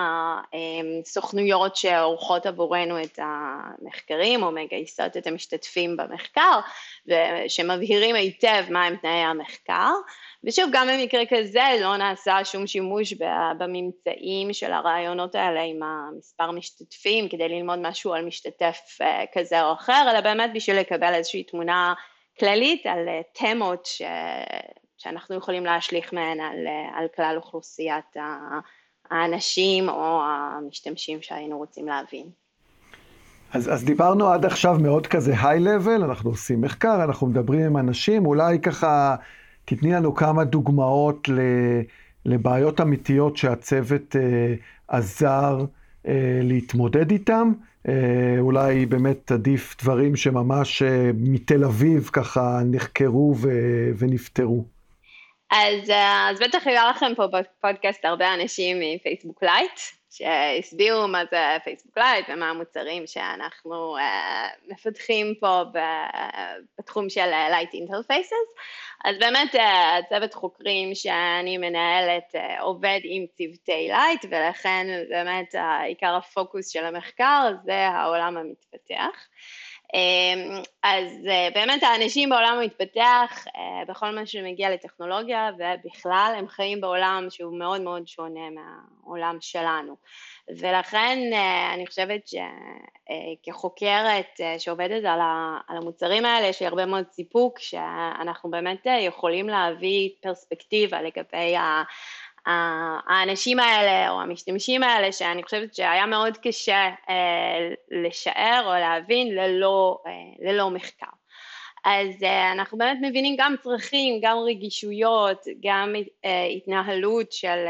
הסוכנויות 1.04 1.76
שעורכות 1.76 2.46
עבורנו 2.46 3.02
את 3.02 3.18
המחקרים 3.22 4.42
או 4.42 4.50
מגייסות 4.50 5.16
את 5.16 5.26
המשתתפים 5.26 5.96
במחקר 5.96 6.60
ושמבהירים 7.06 8.16
היטב 8.16 8.64
מהם 8.70 8.96
תנאי 8.96 9.10
המחקר. 9.10 9.90
ושוב 10.44 10.70
גם 10.72 10.88
במקרה 10.88 11.22
כזה 11.28 11.64
לא 11.80 11.96
נעשה 11.96 12.44
שום 12.44 12.66
שימוש 12.66 13.14
בממצאים 13.58 14.52
של 14.52 14.72
הרעיונות 14.72 15.34
האלה 15.34 15.60
עם 15.62 15.80
המספר 15.82 16.50
משתתפים 16.50 17.28
כדי 17.28 17.48
ללמוד 17.48 17.78
משהו 17.78 18.14
על 18.14 18.24
משתתף 18.24 18.98
כזה 19.34 19.62
או 19.62 19.72
אחר 19.72 20.06
אלא 20.10 20.20
באמת 20.20 20.50
בשביל 20.54 20.78
לקבל 20.78 21.14
איזושהי 21.14 21.42
תמונה 21.42 21.94
כללית 22.38 22.86
על 22.86 23.08
אה, 23.08 23.20
תמות 23.32 23.86
ש... 23.86 24.02
שאנחנו 24.96 25.36
יכולים 25.36 25.64
להשליך 25.64 26.14
מהן 26.14 26.40
על, 26.40 26.66
אה, 26.66 26.98
על 26.98 27.06
כלל 27.16 27.34
אוכלוסיית 27.36 28.16
האנשים 29.10 29.88
או 29.88 30.22
המשתמשים 30.24 31.22
שהיינו 31.22 31.58
רוצים 31.58 31.86
להבין. 31.86 32.26
אז, 33.52 33.72
אז 33.72 33.84
דיברנו 33.84 34.28
עד 34.28 34.44
עכשיו 34.44 34.76
מאוד 34.82 35.06
כזה 35.06 35.34
היי-לבל, 35.42 36.04
אנחנו 36.04 36.30
עושים 36.30 36.60
מחקר, 36.60 37.04
אנחנו 37.04 37.26
מדברים 37.26 37.60
עם 37.60 37.76
אנשים, 37.76 38.26
אולי 38.26 38.58
ככה 38.58 39.16
תתני 39.64 39.92
לנו 39.92 40.14
כמה 40.14 40.44
דוגמאות 40.44 41.28
לבעיות 42.24 42.80
אמיתיות 42.80 43.36
שהצוות 43.36 44.16
אה, 44.16 44.54
עזר 44.88 45.64
אה, 46.06 46.40
להתמודד 46.42 47.10
איתם. 47.10 47.52
אה, 47.88 48.40
אולי 48.40 48.86
באמת 48.86 49.30
עדיף 49.30 49.76
דברים 49.82 50.16
שממש 50.16 50.82
אה, 50.82 51.10
מתל 51.14 51.64
אביב 51.64 52.10
ככה 52.12 52.58
נחקרו 52.64 53.34
ו- 53.36 53.90
ונפתרו. 53.98 54.64
אז, 55.50 55.90
אז 56.30 56.38
בטח 56.40 56.66
היה 56.66 56.90
לכם 56.90 57.12
פה 57.16 57.26
בפודקאסט 57.26 58.04
הרבה 58.04 58.34
אנשים 58.34 58.76
מפייסבוק 58.80 59.42
Lite, 59.42 59.80
שהסבירו 60.10 61.08
מה 61.08 61.22
זה 61.30 61.38
פייסבוק 61.64 61.98
Lite 61.98 62.26
ומה 62.28 62.50
המוצרים 62.50 63.06
שאנחנו 63.06 63.96
מפתחים 64.68 65.34
פה 65.40 65.62
בתחום 66.78 67.08
של 67.10 67.26
Lite 67.50 67.74
interfaces. 67.74 68.32
אז 69.06 69.16
באמת 69.18 69.54
הצוות 69.98 70.34
חוקרים 70.34 70.94
שאני 70.94 71.58
מנהלת 71.58 72.34
אה, 72.34 72.60
עובד 72.60 73.00
עם 73.02 73.26
צוותי 73.26 73.88
Lite 73.88 74.24
ולכן 74.24 74.86
באמת 75.08 75.54
אה, 75.54 75.58
עיקר 75.84 76.14
הפוקוס 76.14 76.68
של 76.68 76.84
המחקר 76.84 77.52
זה 77.64 77.88
העולם 77.88 78.36
המתפתח. 78.36 79.26
אמ, 79.94 80.62
אז 80.82 81.26
אה, 81.28 81.48
באמת 81.54 81.82
האנשים 81.82 82.30
בעולם 82.30 82.58
המתפתח 82.58 83.44
אה, 83.56 83.84
בכל 83.88 84.10
מה 84.10 84.26
שמגיע 84.26 84.70
לטכנולוגיה 84.70 85.50
ובכלל 85.58 86.34
הם 86.38 86.48
חיים 86.48 86.80
בעולם 86.80 87.26
שהוא 87.30 87.58
מאוד 87.58 87.80
מאוד 87.80 88.08
שונה 88.08 88.40
מהעולם 88.50 89.36
שלנו. 89.40 89.96
ולכן 90.48 91.18
אה, 91.32 91.74
אני 91.74 91.86
חושבת 91.86 92.20
שכחוקרת 93.46 94.40
שעובדת 94.58 95.04
על 95.68 95.76
המוצרים 95.76 96.24
האלה 96.24 96.46
יש 96.46 96.60
לי 96.60 96.66
הרבה 96.66 96.86
מאוד 96.86 97.04
סיפוק 97.10 97.58
שאנחנו 97.58 98.50
באמת 98.50 98.86
יכולים 99.00 99.48
להביא 99.48 100.10
פרספקטיבה 100.22 101.02
לגבי 101.02 101.54
האנשים 102.46 103.60
האלה 103.60 104.10
או 104.10 104.20
המשתמשים 104.20 104.82
האלה 104.82 105.12
שאני 105.12 105.42
חושבת 105.42 105.74
שהיה 105.74 106.06
מאוד 106.06 106.36
קשה 106.36 106.90
אה, 107.08 107.68
לשער 107.90 108.62
או 108.66 108.72
להבין 108.72 109.34
ללא, 109.34 109.98
אה, 110.06 110.12
ללא 110.50 110.70
מחקר. 110.70 111.06
אז 111.84 112.22
אה, 112.22 112.52
אנחנו 112.52 112.78
באמת 112.78 112.98
מבינים 113.02 113.36
גם 113.38 113.54
צרכים, 113.62 114.20
גם 114.22 114.36
רגישויות, 114.38 115.44
גם 115.62 115.94
התנהלות 116.56 117.32
של, 117.32 117.66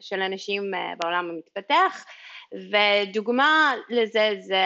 של 0.00 0.22
אנשים 0.22 0.70
בעולם 0.98 1.30
המתפתח 1.30 2.04
ודוגמה 2.52 3.74
לזה 3.88 4.30
זה 4.40 4.64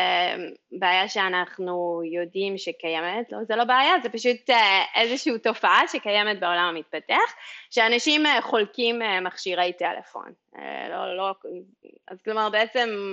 בעיה 0.72 1.08
שאנחנו 1.08 2.02
יודעים 2.04 2.58
שקיימת, 2.58 3.32
לא, 3.32 3.38
זה 3.48 3.56
לא 3.56 3.64
בעיה, 3.64 3.92
זה 4.02 4.08
פשוט 4.08 4.50
אה, 4.50 4.82
איזושהי 4.94 5.38
תופעה 5.38 5.88
שקיימת 5.88 6.40
בעולם 6.40 6.74
המתפתח, 6.74 7.34
שאנשים 7.70 8.26
אה, 8.26 8.42
חולקים 8.42 9.02
אה, 9.02 9.20
מכשירי 9.20 9.72
טלפון. 9.72 10.32
לא, 10.90 11.16
לא, 11.16 11.34
אז 12.08 12.22
כלומר 12.22 12.50
בעצם 12.50 13.12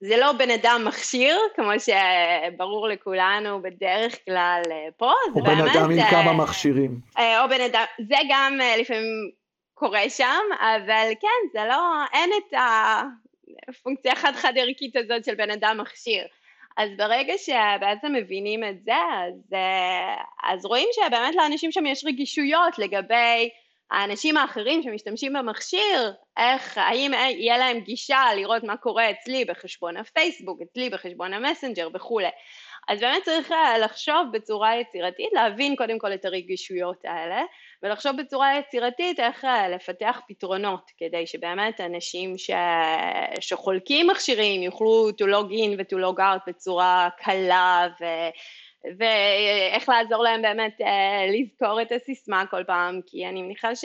זה 0.00 0.16
לא 0.16 0.32
בן 0.32 0.50
אדם 0.50 0.82
מכשיר, 0.86 1.38
כמו 1.56 1.70
שברור 1.78 2.88
לכולנו 2.88 3.62
בדרך 3.62 4.24
כלל 4.24 4.62
פה, 4.96 5.12
זה 5.34 5.40
באמת... 5.42 5.58
או 5.58 5.64
בן 5.64 5.78
אדם 5.78 5.90
עם 5.90 6.10
כמה 6.10 6.32
מכשירים. 6.32 7.00
או 7.18 7.48
בן 7.50 7.60
אדם, 7.60 7.84
זה 7.98 8.16
גם 8.30 8.58
לפעמים 8.78 9.30
קורה 9.78 10.10
שם, 10.10 10.42
אבל 10.60 11.12
כן, 11.20 11.48
זה 11.52 11.64
לא, 11.68 12.04
אין 12.12 12.30
את 12.36 12.54
הפונקציה 13.68 14.12
החד-חד 14.12 14.52
ערכית 14.56 14.96
הזאת 14.96 15.24
של 15.24 15.34
בן 15.34 15.50
אדם 15.50 15.78
מכשיר. 15.80 16.24
אז 16.76 16.90
ברגע 16.96 17.34
שבעצם 17.38 18.12
מבינים 18.12 18.64
את 18.64 18.84
זה, 18.84 18.92
אז, 18.92 19.58
אז 20.42 20.64
רואים 20.64 20.88
שבאמת 20.92 21.34
לאנשים 21.34 21.72
שם 21.72 21.86
יש 21.86 22.04
רגישויות 22.04 22.78
לגבי 22.78 23.50
האנשים 23.90 24.36
האחרים 24.36 24.82
שמשתמשים 24.82 25.32
במכשיר, 25.32 26.12
איך, 26.36 26.78
האם 26.78 27.12
יהיה 27.12 27.58
להם 27.58 27.80
גישה 27.80 28.22
לראות 28.36 28.64
מה 28.64 28.76
קורה 28.76 29.10
אצלי 29.10 29.44
בחשבון 29.44 29.96
הפייסבוק, 29.96 30.60
אצלי 30.62 30.90
בחשבון 30.90 31.32
המסנג'ר 31.32 31.88
וכולי. 31.94 32.28
אז 32.88 33.00
באמת 33.00 33.22
צריך 33.22 33.52
אה, 33.52 33.78
לחשוב 33.78 34.22
בצורה 34.32 34.76
יצירתית, 34.76 35.32
להבין 35.32 35.76
קודם 35.76 35.98
כל 35.98 36.14
את 36.14 36.24
הרגישויות 36.24 37.04
האלה, 37.04 37.42
ולחשוב 37.82 38.12
בצורה 38.20 38.58
יצירתית 38.58 39.20
איך 39.20 39.44
אה, 39.44 39.68
לפתח 39.68 40.20
פתרונות, 40.28 40.90
כדי 40.98 41.26
שבאמת 41.26 41.80
אנשים 41.80 42.38
ש... 42.38 42.50
שחולקים 43.40 44.06
מכשירים 44.06 44.62
יוכלו 44.62 45.08
to 45.10 45.24
log 45.24 45.50
in 45.50 45.78
ו-to 45.78 45.96
log 45.96 46.18
out 46.18 46.40
בצורה 46.46 47.08
קלה 47.18 47.86
ו... 48.00 48.04
ואיך 48.98 49.88
לעזור 49.88 50.22
להם 50.22 50.42
באמת 50.42 50.80
אה, 50.80 51.26
לזכור 51.32 51.82
את 51.82 51.92
הסיסמה 51.92 52.44
כל 52.50 52.64
פעם, 52.64 53.00
כי 53.06 53.26
אני 53.26 53.42
מניחה 53.42 53.76
ש... 53.76 53.84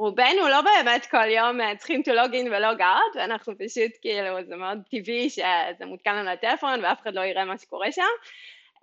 רובנו 0.00 0.48
לא 0.48 0.60
באמת 0.60 1.06
כל 1.06 1.30
יום 1.30 1.60
אה, 1.60 1.76
צריכים 1.76 2.00
to 2.00 2.10
log 2.10 2.32
in 2.32 2.50
ו-log 2.50 2.80
out, 2.80 3.18
ואנחנו 3.18 3.52
פשוט 3.58 3.92
כאילו, 4.00 4.44
זה 4.48 4.56
מאוד 4.56 4.78
טבעי 4.90 5.30
שזה 5.30 5.86
מותקן 5.86 6.16
לנו 6.16 6.30
לטלפון 6.30 6.84
ואף 6.84 7.02
אחד 7.02 7.14
לא 7.14 7.20
יראה 7.20 7.44
מה 7.44 7.58
שקורה 7.58 7.92
שם. 7.92 8.02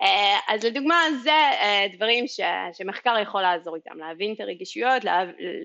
אה, 0.01 0.39
אז 0.47 0.63
לדוגמה 0.63 1.01
זה 1.23 1.31
אה, 1.31 1.85
דברים 1.93 2.27
ש, 2.27 2.39
שמחקר 2.73 3.15
יכול 3.21 3.41
לעזור 3.41 3.75
איתם, 3.75 3.97
להבין 3.97 4.33
את 4.33 4.39
הרגישויות, 4.39 5.03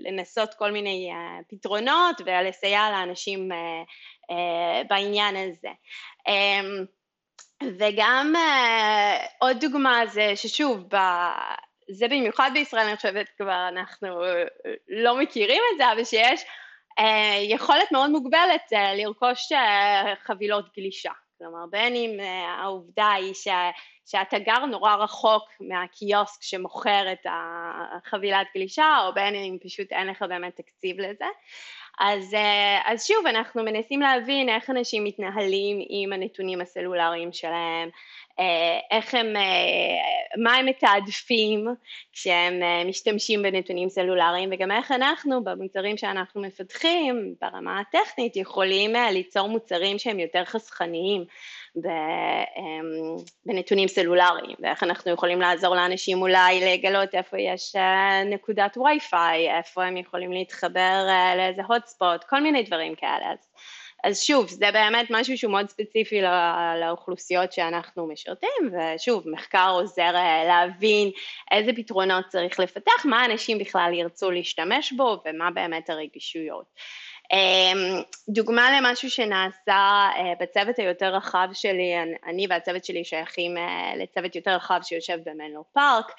לנסות 0.04 0.54
כל 0.54 0.70
מיני 0.70 1.10
פתרונות 1.48 2.20
ולסייע 2.26 2.90
לאנשים 2.90 3.48
בעניין 4.88 5.36
הזה. 5.36 5.68
וגם 7.78 8.34
עוד 9.38 9.56
דוגמה 9.60 10.06
זה 10.06 10.36
ששוב, 10.36 10.88
זה 11.92 12.08
במיוחד 12.08 12.50
בישראל, 12.54 12.86
אני 12.86 12.96
חושבת 12.96 13.26
כבר 13.38 13.68
אנחנו 13.68 14.24
אה, 14.24 14.44
לא 14.88 15.18
מכירים 15.18 15.62
את 15.72 15.78
זה, 15.78 15.92
אבל 15.92 16.04
שיש 16.04 16.44
אה, 16.98 17.38
יכולת 17.42 17.92
מאוד 17.92 18.10
מוגבלת 18.10 18.72
אה, 18.72 18.94
לרכוש 18.94 19.52
חבילות 20.22 20.66
גלישה. 20.76 21.12
כלומר, 21.38 21.66
בין 21.70 21.94
אם 21.94 22.20
העובדה 22.58 23.10
היא 23.10 23.34
ש, 23.34 23.48
שאתה 24.06 24.38
גר 24.38 24.64
נורא 24.64 24.94
רחוק 24.94 25.42
מהקיוסק 25.60 26.42
שמוכר 26.42 27.12
את 27.12 27.26
החבילת 27.30 28.46
גלישה, 28.54 28.96
או 29.06 29.14
בין 29.14 29.34
אם 29.34 29.58
פשוט 29.64 29.92
אין 29.92 30.06
לך 30.06 30.22
באמת 30.22 30.56
תקציב 30.56 31.00
לזה. 31.00 31.26
אז, 32.00 32.36
אז 32.84 33.06
שוב, 33.06 33.26
אנחנו 33.26 33.64
מנסים 33.64 34.00
להבין 34.00 34.48
איך 34.48 34.70
אנשים 34.70 35.04
מתנהלים 35.04 35.76
עם 35.88 36.12
הנתונים 36.12 36.60
הסלולריים 36.60 37.32
שלהם, 37.32 37.88
אה, 38.38 38.78
איך 38.90 39.14
הם, 39.14 39.36
אה, 39.36 40.42
מה 40.42 40.54
הם 40.54 40.66
מתעדפים 40.66 41.66
כשהם 42.12 42.62
אה, 42.62 42.84
משתמשים 42.84 43.42
בנתונים 43.42 43.88
סלולריים 43.88 44.48
וגם 44.52 44.70
איך 44.70 44.92
אנחנו 44.92 45.44
במוצרים 45.44 45.96
שאנחנו 45.96 46.40
מפתחים 46.40 47.34
ברמה 47.40 47.80
הטכנית 47.80 48.36
יכולים 48.36 48.92
ליצור 49.12 49.48
מוצרים 49.48 49.98
שהם 49.98 50.18
יותר 50.18 50.44
חסכניים 50.44 51.24
בנתונים 53.46 53.88
סלולריים 53.88 54.56
ואיך 54.60 54.82
אנחנו 54.82 55.10
יכולים 55.10 55.40
לעזור 55.40 55.74
לאנשים 55.74 56.22
אולי 56.22 56.60
לגלות 56.60 57.14
איפה 57.14 57.38
יש 57.38 57.76
נקודת 58.26 58.76
וי-פיי, 58.76 59.56
איפה 59.58 59.84
הם 59.84 59.96
יכולים 59.96 60.32
להתחבר 60.32 61.06
לאיזה 61.36 61.62
hotspot, 61.62 62.28
כל 62.28 62.40
מיני 62.40 62.62
דברים 62.62 62.94
כאלה. 62.94 63.32
אז 63.32 63.38
אז 64.04 64.22
שוב, 64.22 64.48
זה 64.48 64.70
באמת 64.72 65.06
משהו 65.10 65.38
שהוא 65.38 65.52
מאוד 65.52 65.68
ספציפי 65.68 66.22
לאוכלוסיות 66.80 67.52
שאנחנו 67.52 68.08
משרתים, 68.08 68.72
ושוב, 68.72 69.28
מחקר 69.28 69.70
עוזר 69.72 70.16
אה, 70.16 70.44
להבין 70.44 71.10
איזה 71.50 71.72
פתרונות 71.76 72.26
צריך 72.28 72.60
לפתח, 72.60 73.04
מה 73.04 73.24
אנשים 73.24 73.58
בכלל 73.58 73.90
ירצו 73.94 74.30
להשתמש 74.30 74.92
בו 74.92 75.22
ומה 75.26 75.50
באמת 75.50 75.90
הרגישויות. 75.90 76.66
אמ, 77.32 78.02
דוגמה 78.28 78.80
למשהו 78.80 79.10
שנעשה 79.10 80.08
אה, 80.16 80.32
בצוות 80.40 80.78
היותר 80.78 81.14
רחב 81.14 81.48
שלי, 81.52 81.92
אני 82.26 82.46
והצוות 82.50 82.84
שלי 82.84 83.04
שייכים 83.04 83.56
אה, 83.58 83.92
לצוות 83.96 84.36
יותר 84.36 84.50
רחב 84.50 84.80
שיושב 84.82 85.18
במנלו 85.26 85.64
פארק, 85.72 86.12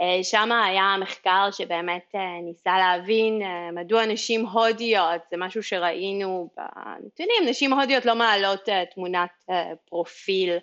אה, 0.00 0.24
שם 0.24 0.52
היה 0.52 0.96
מחקר 1.00 1.48
שבאמת 1.52 2.12
ניסה 2.42 2.78
להבין 2.78 3.42
מדוע 3.72 4.06
נשים 4.06 4.46
הודיות, 4.46 5.22
זה 5.30 5.36
משהו 5.36 5.62
שראינו 5.62 6.50
בנתונים, 6.56 7.42
נשים 7.46 7.72
הודיות 7.72 8.06
לא 8.06 8.14
מעלות 8.14 8.68
תמונת 8.94 9.44
פרופיל 9.84 10.58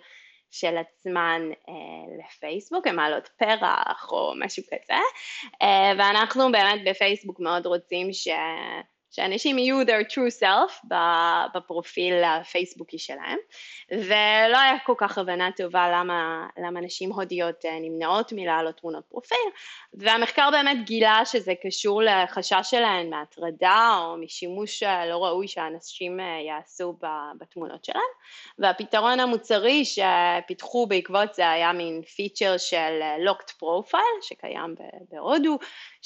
של 0.50 0.76
עצמן 0.76 1.42
אה, 1.68 1.74
לפייסבוק, 2.18 2.86
הן 2.86 2.96
מעלות 2.96 3.28
פרח 3.28 4.08
או 4.12 4.32
משהו 4.38 4.62
כזה, 4.62 5.00
אה, 5.62 5.92
ואנחנו 5.98 6.52
באמת 6.52 6.80
בפייסבוק 6.86 7.40
מאוד 7.40 7.66
רוצים 7.66 8.12
ש... 8.12 8.28
שאנשים 9.10 9.58
יהיו 9.58 9.82
their 9.82 10.12
true 10.12 10.42
self 10.42 10.86
בפרופיל 11.54 12.24
הפייסבוקי 12.24 12.98
שלהם 12.98 13.38
ולא 13.92 14.58
היה 14.58 14.78
כל 14.86 14.94
כך 14.98 15.18
הבנה 15.18 15.50
טובה 15.56 15.90
למה, 15.92 16.46
למה 16.58 16.80
נשים 16.80 17.12
הודיות 17.12 17.64
אה, 17.64 17.78
נמנעות 17.80 18.32
מלהעלות 18.32 18.76
תמונות 18.76 19.04
פרופיל 19.04 19.38
והמחקר 19.94 20.48
באמת 20.50 20.86
גילה 20.86 21.20
שזה 21.24 21.52
קשור 21.62 22.02
לחשש 22.02 22.60
שלהן 22.62 23.10
מהטרדה 23.10 23.98
או 24.00 24.16
משימוש 24.16 24.82
אה, 24.82 25.06
לא 25.06 25.24
ראוי 25.24 25.48
שאנשים 25.48 26.20
אה, 26.20 26.40
יעשו 26.46 26.96
בתמונות 27.40 27.84
שלהם 27.84 28.02
והפתרון 28.58 29.20
המוצרי 29.20 29.82
שפיתחו 29.84 30.86
בעקבות 30.86 31.34
זה 31.34 31.50
היה 31.50 31.72
מין 31.72 32.02
פיצ'ר 32.02 32.56
של 32.56 33.00
locked 33.28 33.52
profile 33.62 34.22
שקיים 34.22 34.74
בהודו 35.10 35.58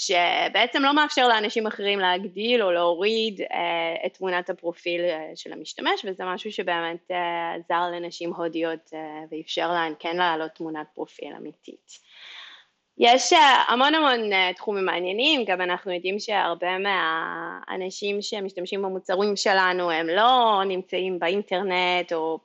שבעצם 0.06 0.82
לא 0.82 0.94
מאפשר 0.94 1.28
לאנשים 1.28 1.66
אחרים 1.66 1.98
להגדיל 1.98 2.62
או 2.62 2.70
להוריד 2.70 3.40
אה, 3.40 4.06
את 4.06 4.14
תמונת 4.14 4.50
הפרופיל 4.50 5.00
אה, 5.00 5.30
של 5.34 5.52
המשתמש 5.52 6.04
וזה 6.04 6.24
משהו 6.24 6.52
שבאמת 6.52 7.10
אה, 7.10 7.54
עזר 7.54 7.90
לנשים 7.92 8.34
הודיות 8.34 8.90
ואפשר 9.30 9.72
להן 9.72 9.94
כן 9.98 10.16
להעלות 10.16 10.50
תמונת 10.50 10.86
פרופיל 10.94 11.32
אמיתית. 11.38 12.12
יש 12.98 13.32
המון 13.68 13.94
המון 13.94 14.20
תחומים 14.56 14.84
מעניינים, 14.84 15.44
גם 15.44 15.60
אנחנו 15.60 15.92
יודעים 15.92 16.18
שהרבה 16.18 16.78
מהאנשים 16.78 18.22
שמשתמשים 18.22 18.82
במוצרים 18.82 19.36
שלנו 19.36 19.90
הם 19.90 20.08
לא 20.08 20.62
נמצאים 20.66 21.18
באינטרנט 21.18 22.12
או 22.12 22.38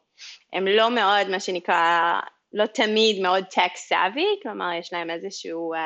הם 0.54 0.68
לא 0.68 0.92
מאוד 0.92 1.30
מה 1.30 1.40
שנקרא, 1.40 2.20
לא 2.54 2.66
תמיד 2.66 3.22
מאוד 3.22 3.44
tech 3.54 3.76
savvy, 3.90 4.44
כלומר 4.44 4.74
יש 4.80 4.94
להם 4.94 5.10
איזשהו 5.10 5.74
אה, 5.74 5.78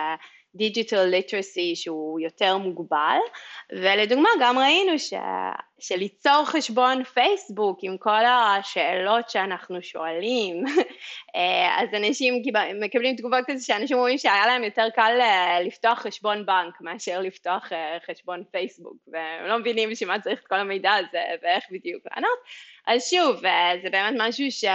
digital 0.55 1.05
literacy 1.05 1.75
שהוא 1.75 2.19
יותר 2.19 2.57
מוגבל, 2.57 3.17
ולדוגמה 3.71 4.29
גם 4.39 4.57
ראינו 4.57 4.99
ש... 4.99 5.13
שליצור 5.81 6.43
חשבון 6.45 7.03
פייסבוק 7.03 7.79
עם 7.81 7.97
כל 7.97 8.25
השאלות 8.25 9.29
שאנחנו 9.29 9.83
שואלים, 9.83 10.63
אה, 11.35 11.81
אז 11.81 11.89
אנשים 11.93 12.41
מקבלים 12.81 13.15
תגובות 13.15 13.43
כזה 13.47 13.65
שאנשים 13.65 13.97
אומרים 13.97 14.17
שהיה 14.17 14.45
להם 14.47 14.63
יותר 14.63 14.87
קל 14.95 15.17
אה, 15.21 15.61
לפתוח 15.61 15.99
חשבון 15.99 16.45
בנק 16.45 16.81
מאשר 16.81 17.21
לפתוח 17.21 17.73
אה, 17.73 17.97
חשבון 18.07 18.43
פייסבוק, 18.51 18.97
והם 19.07 19.45
לא 19.45 19.59
מבינים 19.59 19.89
בשביל 19.89 20.09
מה 20.09 20.19
צריך 20.19 20.39
את 20.39 20.47
כל 20.47 20.55
המידע 20.55 20.93
הזה 20.93 21.21
ואיך 21.41 21.63
בדיוק 21.71 22.03
לענות, 22.11 22.39
אז 22.87 23.09
שוב, 23.09 23.41
זה 23.83 23.89
באמת 23.89 24.13
משהו 24.17 24.51
ש... 24.51 24.65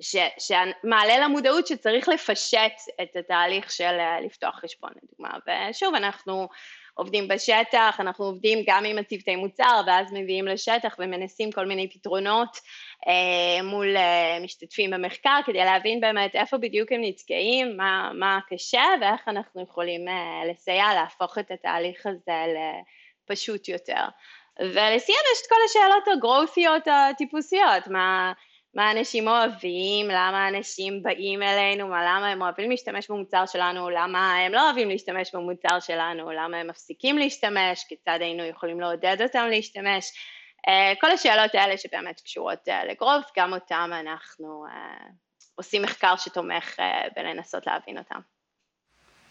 ש, 0.00 0.16
שמעלה 0.38 1.18
למודעות 1.18 1.66
שצריך 1.66 2.08
לפשט 2.08 2.72
את 3.02 3.16
התהליך 3.16 3.70
של 3.70 3.84
אה, 3.84 4.20
לפתוח 4.20 4.60
חשבון 4.60 4.90
לדוגמה 5.02 5.38
ושוב 5.70 5.94
אנחנו 5.94 6.48
עובדים 6.98 7.28
בשטח, 7.28 7.96
אנחנו 8.00 8.24
עובדים 8.24 8.58
גם 8.66 8.84
עם 8.84 8.98
הצוותי 8.98 9.36
מוצר 9.36 9.80
ואז 9.86 10.12
מביאים 10.12 10.46
לשטח 10.46 10.96
ומנסים 10.98 11.52
כל 11.52 11.66
מיני 11.66 11.90
פתרונות 11.90 12.56
אה, 13.08 13.62
מול 13.62 13.96
אה, 13.96 14.38
משתתפים 14.42 14.90
במחקר 14.90 15.40
כדי 15.46 15.64
להבין 15.64 16.00
באמת 16.00 16.34
איפה 16.34 16.58
בדיוק 16.58 16.92
הם 16.92 17.00
נתקעים, 17.02 17.76
מה, 17.76 18.10
מה 18.14 18.38
קשה 18.48 18.84
ואיך 19.00 19.28
אנחנו 19.28 19.62
יכולים 19.62 20.08
אה, 20.08 20.42
לסייע 20.50 20.94
להפוך 20.94 21.38
את 21.38 21.50
התהליך 21.50 22.06
הזה 22.06 22.44
לפשוט 23.24 23.68
יותר. 23.68 24.04
ולסיום 24.60 25.22
יש 25.32 25.42
את 25.42 25.48
כל 25.48 25.56
השאלות 25.66 26.08
הגרופיות 26.16 26.82
הטיפוסיות, 26.86 27.86
מה 27.86 28.32
מה 28.74 28.90
אנשים 28.90 29.28
אוהבים, 29.28 30.06
למה 30.08 30.48
אנשים 30.48 31.02
באים 31.02 31.42
אלינו, 31.42 31.88
מה, 31.88 32.02
למה 32.02 32.28
הם 32.28 32.42
אוהבים 32.42 32.70
להשתמש 32.70 33.10
במוצר 33.10 33.46
שלנו, 33.46 33.90
למה 33.90 34.36
הם 34.36 34.52
לא 34.52 34.66
אוהבים 34.66 34.88
להשתמש 34.88 35.34
במוצר 35.34 35.80
שלנו, 35.80 36.30
למה 36.30 36.56
הם 36.56 36.66
מפסיקים 36.66 37.18
להשתמש, 37.18 37.84
כיצד 37.88 38.18
היינו 38.20 38.44
יכולים 38.44 38.80
לעודד 38.80 39.16
אותם 39.22 39.46
להשתמש, 39.50 40.12
אה, 40.68 40.92
כל 41.00 41.10
השאלות 41.10 41.54
האלה 41.54 41.76
שבאמת 41.78 42.20
קשורות 42.20 42.68
אה, 42.68 42.84
לגרוף, 42.84 43.24
גם 43.36 43.52
אותם 43.52 43.90
אנחנו 44.00 44.64
אה, 44.70 45.06
עושים 45.54 45.82
מחקר 45.82 46.16
שתומך 46.16 46.76
בלנסות 47.16 47.66
להבין 47.66 47.98
אותם. 47.98 48.20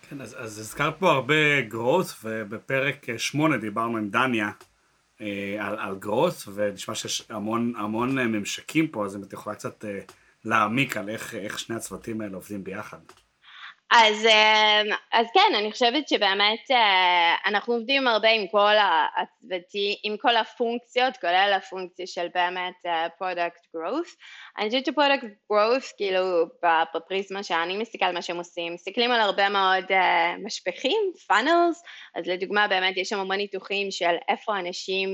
כן, 0.10 0.22
אז, 0.22 0.36
אז 0.40 0.60
הזכרת 0.60 1.00
פה 1.00 1.12
הרבה 1.12 1.60
growth, 1.72 2.14
ובפרק 2.24 3.18
8 3.18 3.58
דיברנו 3.58 3.98
עם 3.98 4.10
דניה 4.10 4.50
על, 5.60 5.80
על 5.80 5.96
גרוס, 5.96 6.48
ונשמע 6.54 6.96
שיש 6.96 7.26
המון, 7.30 7.74
המון 7.78 8.20
אה, 8.20 8.28
ממשקים 8.28 8.88
פה, 8.88 9.06
אז 9.06 9.16
אם 9.16 9.24
את 9.24 9.34
יכולה 9.34 9.56
קצת 9.56 9.86
אה, 9.86 10.00
להעמיק 10.46 10.98
על 10.98 11.10
איך, 11.10 11.36
איך 11.36 11.60
שני 11.60 11.76
הצוותים 11.76 12.22
האלה 12.22 12.36
עובדים 12.36 12.64
ביחד. 12.64 13.00
אז, 13.92 14.26
אמ, 14.26 14.94
אז 15.14 15.28
כן, 15.34 15.56
אני 15.58 15.72
חושבת 15.72 16.08
שבאמת 16.08 16.72
אה, 16.72 17.36
אנחנו 17.46 17.74
עובדים 17.74 18.08
הרבה 18.08 18.30
עם 18.30 18.48
כל 18.48 18.74
הצוותים, 19.18 19.96
עם 20.04 20.18
כל 20.18 20.36
הפונקציות, 20.36 21.18
כולל 21.18 21.54
הפונקציה 21.58 22.08
של 22.08 22.28
באמת 22.36 22.74
product 23.18 23.66
אה, 23.66 23.78
growth. 23.78 24.16
אני 24.58 24.70
חושבת 24.70 24.86
ש-product 24.86 25.26
growth, 25.54 25.96
כאילו 25.98 26.46
בפריזמה 26.96 27.44
שאני 27.44 27.78
מסתכלת 27.78 28.14
מה 28.14 28.22
שהם 28.22 28.38
עושים, 28.38 28.74
מסתכלים 28.74 29.12
על 29.12 29.22
הרבה 29.22 29.50
מאוד 29.50 29.84
אה, 29.84 30.46
משפכים, 30.46 31.12
funnels, 31.32 31.78
אז 32.16 32.28
לדוגמה 32.28 32.68
באמת 32.68 32.98
יש 32.98 33.10
שם 33.10 33.20
המון 33.20 33.38
ניתוחים 33.38 33.92
של 33.92 34.16
איפה 34.30 34.60
אנשים 34.60 35.14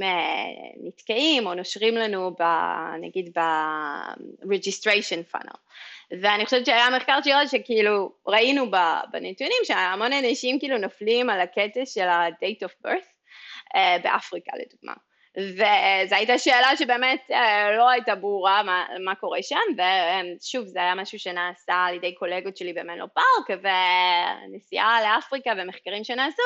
נתקעים 0.84 1.48
או 1.48 1.54
נושרים 1.54 1.96
לנו, 1.96 2.32
ב, 2.40 2.44
נגיד 3.02 3.38
ב-registration 3.38 5.36
funnel. 5.36 5.58
ואני 6.22 6.46
חושבת 6.46 6.66
שהיה 6.66 6.90
מחקר 6.90 7.20
שירה 7.24 7.48
שכאילו 7.48 8.12
ראינו 8.28 8.72
בנתונים 9.12 9.62
שהמון 9.64 10.14
אנשים 10.14 10.60
כאילו 10.60 10.78
נופלים 10.78 11.30
על 11.30 11.42
הקטע 11.42 11.86
של 11.86 12.08
ה-date 12.08 12.66
of 12.66 12.88
birth 12.88 13.08
uh, 13.76 14.04
באפריקה 14.04 14.52
לדוגמה. 14.58 14.94
וזו 15.38 16.16
הייתה 16.16 16.38
שאלה 16.38 16.78
שבאמת 16.78 17.20
uh, 17.30 17.34
לא 17.78 17.90
הייתה 17.90 18.16
ברורה 18.16 18.64
מה, 18.64 18.86
מה 19.06 19.16
קורה 19.16 19.40
שם, 19.42 19.56
ושוב 19.74 20.66
זה 20.66 20.80
היה 20.80 20.96
משהו 20.96 21.20
שנעשה 21.20 21.74
על 21.74 21.96
ידי 21.96 22.16
קולגות 22.16 22.58
שלי 22.58 22.74
במנלו 22.74 23.06
פארק, 23.14 23.60
ונסיעה 24.50 25.02
לאפריקה 25.02 25.52
ומחקרים 25.58 26.04
שנעשו, 26.04 26.44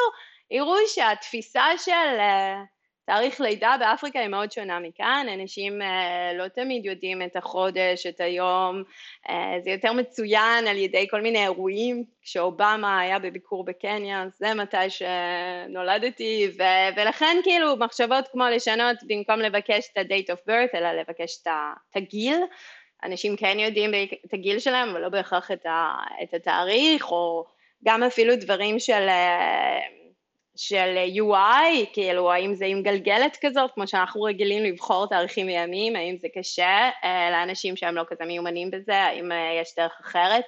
הראו 0.52 0.76
שהתפיסה 0.88 1.66
של 1.78 1.92
uh, 1.92 2.77
תאריך 3.08 3.42
לידה 3.42 3.76
באפריקה 3.80 4.20
היא 4.20 4.28
מאוד 4.28 4.52
שונה 4.52 4.80
מכאן, 4.80 5.28
אנשים 5.34 5.82
אה, 5.82 6.32
לא 6.34 6.48
תמיד 6.48 6.86
יודעים 6.86 7.22
את 7.22 7.36
החודש, 7.36 8.06
את 8.08 8.20
היום, 8.22 8.84
אה, 9.30 9.56
זה 9.64 9.70
יותר 9.70 9.94
מצוין 9.94 10.68
על 10.68 10.78
ידי 10.78 11.08
כל 11.10 11.22
מיני 11.22 11.44
אירועים, 11.44 12.04
כשאובמה 12.22 13.00
היה 13.00 13.20
בביקור 13.20 13.66
בקניה, 13.66 14.26
זה 14.38 14.54
מתי 14.54 14.90
שנולדתי, 14.90 16.48
ו- 16.60 17.00
ולכן 17.00 17.38
כאילו 17.44 17.78
מחשבות 17.78 18.28
כמו 18.28 18.44
לשנות 18.46 18.98
במקום 19.08 19.40
לבקש 19.40 19.90
את 19.92 19.98
ה-date 19.98 20.34
of 20.34 20.50
birth, 20.50 20.78
אלא 20.78 20.92
לבקש 20.92 21.42
את 21.42 21.48
הגיל, 21.96 22.38
אנשים 23.04 23.36
כן 23.36 23.60
יודעים 23.60 23.92
את 24.26 24.34
הגיל 24.34 24.60
שלהם, 24.60 24.90
אבל 24.90 25.02
לא 25.02 25.10
בהכרח 25.10 25.52
את, 25.52 25.66
ה- 25.66 26.04
את 26.24 26.34
התאריך, 26.34 27.12
או 27.12 27.46
גם 27.86 28.04
אפילו 28.04 28.36
דברים 28.36 28.80
של... 28.80 29.08
אה, 30.58 30.64
של 30.64 30.98
UI, 31.16 31.86
כאילו 31.94 32.32
האם 32.32 32.56
זה 32.56 32.66
עם 32.66 32.84
גלגלת 32.84 33.38
כזאת, 33.42 33.72
כמו 33.74 33.88
שאנחנו 33.88 34.22
רגילים 34.22 34.64
לבחור 34.64 35.08
תאריכים 35.08 35.48
מימים, 35.48 35.96
האם 35.96 36.18
זה 36.22 36.28
קשה 36.36 36.90
אה, 37.04 37.30
לאנשים 37.32 37.76
שהם 37.76 37.96
לא 37.96 38.04
כזה 38.08 38.26
מיומנים 38.26 38.72
בזה, 38.72 38.96
האם 38.96 39.32
אה, 39.32 39.60
יש 39.62 39.76
דרך 39.78 39.98
אחרת, 40.02 40.46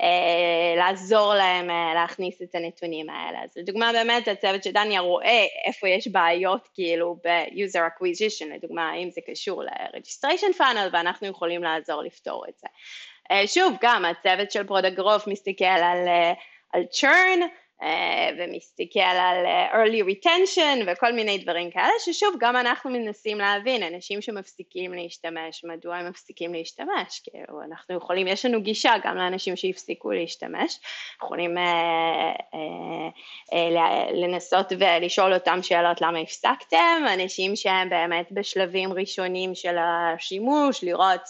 אה, 0.00 0.76
לעזור 0.76 1.34
להם 1.34 1.70
אה, 1.70 1.94
להכניס 1.94 2.42
את 2.42 2.54
הנתונים 2.54 3.10
האלה. 3.10 3.38
אז 3.44 3.50
לדוגמה 3.56 3.92
באמת 3.92 4.28
הצוות 4.28 4.64
של 4.64 4.70
דניה 4.70 5.00
רואה 5.00 5.44
איפה 5.64 5.88
יש 5.88 6.08
בעיות 6.08 6.68
כאילו 6.74 7.16
ב-user 7.24 7.80
acquisition, 7.80 8.54
לדוגמה 8.54 8.90
האם 8.90 9.10
זה 9.10 9.20
קשור 9.30 9.62
ל-registration 9.62 10.58
funnel 10.58 10.88
ואנחנו 10.92 11.26
יכולים 11.26 11.62
לעזור 11.62 12.02
לפתור 12.02 12.44
את 12.48 12.58
זה. 12.58 12.66
אה, 13.30 13.46
שוב, 13.46 13.74
גם 13.80 14.04
הצוות 14.04 14.50
של 14.50 14.64
product 14.64 14.94
growth 14.94 15.26
מסתכל 15.26 15.64
על, 15.64 16.08
אה, 16.08 16.32
על 16.72 16.82
churn, 16.92 17.42
אה, 17.42 17.46
ומסתכל 18.38 19.00
על 19.00 19.46
אה, 19.46 19.84
early 19.84 20.04
retention 20.12 20.78
וכל 20.86 21.12
מיני 21.12 21.38
דברים 21.38 21.70
כאלה, 21.70 21.92
ששוב 22.04 22.36
גם 22.40 22.56
אנחנו 22.56 22.90
מנסים 22.90 23.38
להבין, 23.38 23.82
אנשים 23.82 24.22
שמפסיקים 24.22 24.94
להשתמש, 24.94 25.64
מדוע 25.64 25.96
הם 25.96 26.08
מפסיקים 26.08 26.54
להשתמש, 26.54 27.20
כאילו 27.24 27.62
אנחנו 27.62 27.96
יכולים, 27.96 28.26
יש 28.26 28.44
לנו 28.44 28.62
גישה 28.62 28.92
גם 29.04 29.16
לאנשים 29.16 29.56
שהפסיקו 29.56 30.10
להשתמש, 30.10 30.80
יכולים 31.22 31.58
אה, 31.58 31.64
אה, 32.54 33.08
אה, 33.52 34.10
לנסות 34.12 34.72
ולשאול 34.78 35.34
אותם 35.34 35.58
שאלות 35.62 36.00
למה 36.00 36.18
הפסקתם, 36.18 37.02
אנשים 37.14 37.56
שהם 37.56 37.88
באמת 37.88 38.32
בשלבים 38.32 38.92
ראשונים 38.92 39.54
של 39.54 39.76
השימוש, 39.78 40.84
לראות 40.84 41.22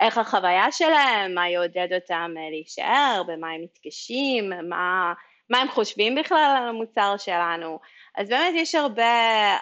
איך 0.00 0.18
החוויה 0.18 0.72
שלהם, 0.72 1.34
מה 1.34 1.48
יעודד 1.48 1.88
אותם 1.92 2.34
להישאר, 2.50 3.22
במה 3.26 3.50
הם 3.50 3.62
מתקשים, 3.62 4.52
מה 4.68 5.12
מה 5.50 5.60
הם 5.60 5.68
חושבים 5.68 6.14
בכלל 6.14 6.56
על 6.58 6.68
המוצר 6.68 7.14
שלנו. 7.18 7.78
אז 8.16 8.28
באמת 8.28 8.54
יש 8.56 8.74
הרבה, 8.74 9.12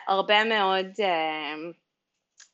הרבה 0.09 0.45
מאוד, 0.45 0.87
אה, 1.01 1.55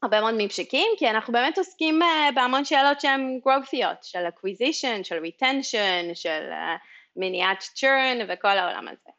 הרבה 0.03 0.21
מאוד 0.21 0.35
ממשקים, 0.39 0.87
כי 0.99 1.11
אנחנו 1.11 1.33
באמת 1.33 1.59
עוסקים 1.59 2.03
אה, 2.03 2.29
בהמון 2.35 2.65
שאלות 2.65 3.01
שהן 3.01 3.41
growthיות, 3.47 3.99
של 4.03 4.27
acquisition, 4.27 5.03
של 5.05 5.23
retention, 5.25 6.15
של 6.15 6.49
אה, 6.53 6.77
מניעת 7.17 7.63
churn 7.63 8.25
וכל 8.29 8.49
העולם 8.49 8.89
הזה. 8.89 9.11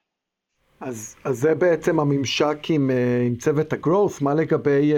אז, 0.82 1.16
אז 1.24 1.38
זה 1.38 1.56
בעצם 1.56 2.00
הממשק 2.00 2.58
עם, 2.70 2.90
עם 3.28 3.36
צוות 3.36 3.74
ה-growth, 3.74 4.24
מה 4.24 4.34
לגבי 4.34 4.94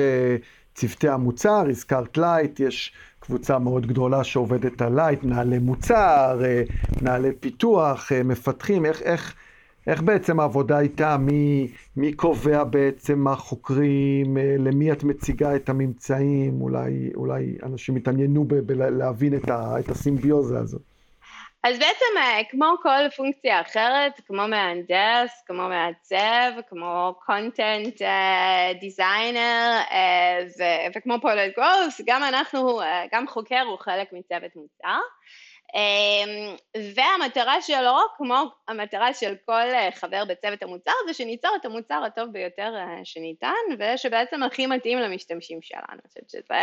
צוותי 0.76 1.10
המוצר, 1.10 1.64
הזכרת 1.70 2.18
Lite, 2.18 2.60
יש 2.60 2.94
קבוצה 3.20 3.60
מאוד 3.60 3.88
גדולה 3.88 4.24
שעובדת 4.24 4.82
על 4.82 4.96
Lite, 4.96 5.24
מנהלי 5.24 5.60
מוצר, 5.60 6.42
אה, 6.46 6.64
מנהלי 7.02 7.32
פיתוח, 7.40 8.12
אה, 8.12 8.24
מפתחים, 8.24 8.86
איך, 8.86 9.02
איך, 9.02 9.36
איך 9.88 10.02
בעצם 10.02 10.40
העבודה 10.40 10.80
איתה, 10.80 11.18
מי, 11.18 11.72
מי 11.98 12.14
קובע 12.14 12.64
בעצם 12.64 13.20
מה 13.20 13.36
חוקרים, 13.36 14.38
אה, 14.38 14.56
למי 14.60 14.92
את 14.92 15.04
מציגה 15.04 15.56
את 15.56 15.70
הממצאים, 15.70 16.62
אולי, 16.62 17.10
אולי 17.16 17.58
אנשים 17.64 17.98
יתעניינו 17.98 18.46
בלהבין 18.46 19.34
את, 19.36 19.50
את 19.50 19.90
הסימביוזה 19.90 20.60
הזאת. 20.60 20.93
אז 21.64 21.80
בעצם 21.80 22.18
אה, 22.18 22.42
כמו 22.50 22.76
כל 22.82 23.10
פונקציה 23.16 23.62
אחרת, 23.62 24.22
כמו 24.28 24.48
מהנדס, 24.48 25.44
כמו 25.48 25.70
מעצב, 25.70 26.62
כמו 26.70 27.14
content 27.30 27.98
uh, 27.98 28.82
designer 28.82 29.90
uh, 29.90 30.98
וכמו 30.98 31.22
פולט 31.22 31.56
גרוס, 31.58 32.02
גם 32.06 32.24
אנחנו, 32.24 32.80
גם 33.12 33.28
חוקר 33.28 33.62
הוא 33.62 33.80
חלק 33.80 34.14
מצוות 34.14 34.56
מוצר. 34.56 35.00
אמ, 35.76 36.56
והמטרה 36.96 37.62
שלו, 37.62 37.98
כמו 38.18 38.44
המטרה 38.68 39.14
של 39.14 39.36
כל 39.46 39.54
אה, 39.54 39.90
חבר 39.96 40.26
בצוות 40.26 40.64
המוצר, 40.64 40.92
זה 41.08 41.14
שניצור 41.14 41.52
את 41.56 41.66
המוצר 41.66 42.04
הטוב 42.06 42.32
ביותר 42.32 42.74
אה, 42.76 43.00
שניתן, 43.04 43.54
ושבעצם 43.80 44.44
הכי 44.44 44.68
מתאים 44.68 45.00
למשתמשים 45.00 45.62
שלנו. 45.62 45.84
אני 45.92 46.02
חושבת 46.08 46.30
שזה, 46.30 46.56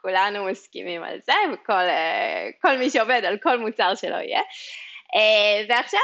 כולנו 0.00 0.44
מסכימים 0.44 1.02
על 1.02 1.18
זה, 1.24 1.32
וכל 1.52 2.78
מי 2.78 2.90
שעובד 2.90 3.22
על 3.24 3.38
כל 3.38 3.58
מוצר 3.58 3.94
שלו 3.94 4.16
יהיה. 4.16 4.42
ועכשיו 5.68 6.00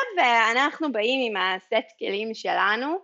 אנחנו 0.53 0.93
באים 0.93 1.37
עם 1.37 1.43
הסט 1.43 1.99
כלים 1.99 2.35
שלנו, 2.35 2.87
אה, 2.87 2.99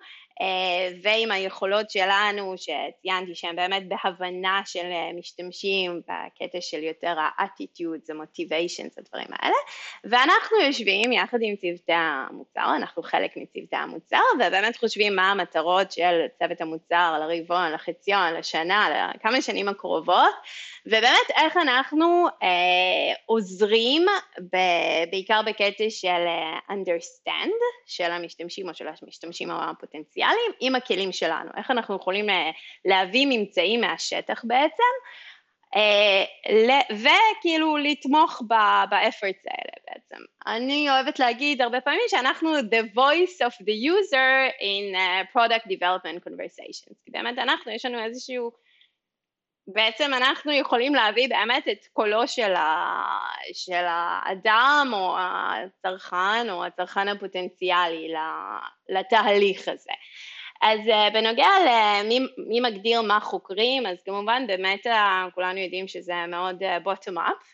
ועם 1.03 1.31
היכולות 1.31 1.90
שלנו 1.90 2.55
שציינתי 2.57 3.35
שהן 3.35 3.57
באמת 3.57 3.83
בהבנה 3.88 4.62
של 4.66 4.85
אה, 4.85 5.11
משתמשים 5.18 6.01
בקטע 6.01 6.61
של 6.61 6.83
יותר 6.83 7.18
ה-attitudes, 7.18 8.12
ה-motivations, 8.12 8.94
הדברים 8.98 9.29
האלה. 9.31 9.57
ואנחנו 10.05 10.57
יושבים 10.66 11.12
יחד 11.12 11.38
עם 11.42 11.57
צוותי 11.57 11.92
המוצר, 11.92 12.77
אנחנו 12.77 13.03
חלק 13.03 13.37
מצוותי 13.37 13.77
המוצר 13.77 14.20
ובאמת 14.35 14.77
חושבים 14.77 15.16
מה 15.16 15.31
המטרות 15.31 15.92
של 15.92 16.27
צוות 16.38 16.61
המוצר 16.61 17.18
לרבעון, 17.20 17.72
לחציון, 17.72 18.35
לשנה, 18.35 19.11
לכמה 19.14 19.42
שנים 19.42 19.68
הקרובות 19.68 20.35
ובאמת 20.87 21.31
איך 21.37 21.57
אנחנו 21.57 22.27
אה, 22.42 22.48
עוזרים 23.27 24.07
ב, 24.53 24.57
בעיקר 25.11 25.40
בקטע 25.46 25.85
של 25.90 26.09
אה, 26.09 26.59
understand 26.70 27.51
של 27.87 28.11
המשתמשים 28.11 28.68
או 28.68 28.74
של 28.74 28.87
המשתמשים 29.03 29.51
הפוטנציאליים 30.29 30.53
עם 30.61 30.75
הכלים 30.75 31.12
שלנו, 31.12 31.51
איך 31.57 31.71
אנחנו 31.71 31.97
יכולים 31.97 32.31
אה, 32.31 32.51
להביא 32.85 33.27
ממצאים 33.31 33.81
מהשטח 33.81 34.45
בעצם 34.45 34.83
אה, 35.77 36.25
וכאילו 36.91 37.77
לתמוך 37.77 38.43
באפרטס 38.88 39.47
האלה 39.47 39.73
בעצם. 39.88 40.25
אני 40.47 40.91
אוהבת 40.91 41.19
להגיד 41.19 41.62
הרבה 41.62 41.81
פעמים 41.81 42.01
שאנחנו 42.09 42.59
the 42.59 42.95
voice 42.95 43.47
of 43.47 43.55
the 43.64 43.75
user 43.91 44.53
in 44.61 44.95
uh, 44.95 45.37
product 45.37 45.67
development 45.69 46.29
conversations, 46.29 46.95
כי 47.05 47.11
באמת 47.11 47.38
אנחנו, 47.38 47.73
יש 47.73 47.85
לנו 47.85 48.05
איזשהו 48.05 48.51
בעצם 49.73 50.14
אנחנו 50.14 50.53
יכולים 50.53 50.95
להביא 50.95 51.29
באמת 51.29 51.69
את 51.69 51.87
קולו 51.93 52.29
של, 52.29 52.55
ה, 52.55 53.03
של 53.53 53.85
האדם 53.88 54.91
או 54.93 55.17
הצרכן 55.19 56.51
או 56.51 56.64
הצרכן 56.64 57.09
הפוטנציאלי 57.09 58.12
לתהליך 58.88 59.69
הזה. 59.69 59.93
אז 60.62 60.81
uh, 60.81 61.12
בנוגע 61.12 61.49
למי 61.66 62.61
מגדיר 62.61 63.03
מה 63.03 63.21
חוקרים, 63.21 63.87
אז 63.87 64.03
כמובן 64.03 64.47
באמת 64.47 64.87
כולנו 65.35 65.59
יודעים 65.59 65.88
שזה 65.88 66.14
מאוד 66.29 66.62
uh, 66.62 66.87
bottom 66.87 67.16
up, 67.16 67.44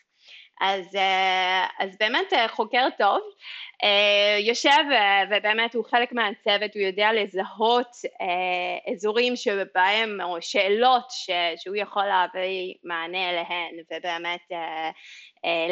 אז, 0.60 0.96
אז 1.78 1.96
באמת 2.00 2.32
חוקר 2.48 2.86
טוב 2.98 3.20
אה, 3.84 4.38
יושב 4.38 4.84
אה, 4.92 5.22
ובאמת 5.30 5.74
הוא 5.74 5.84
חלק 5.84 6.12
מהצוות, 6.12 6.74
הוא 6.74 6.82
יודע 6.82 7.12
לזהות 7.12 7.90
אה, 8.20 8.92
אזורים 8.92 9.36
שבהם, 9.36 10.20
או 10.22 10.36
שאלות 10.40 11.10
ש, 11.10 11.30
שהוא 11.56 11.76
יכול 11.76 12.04
להביא 12.04 12.74
מענה 12.84 13.30
אליהן 13.30 13.74
ובאמת 13.92 14.40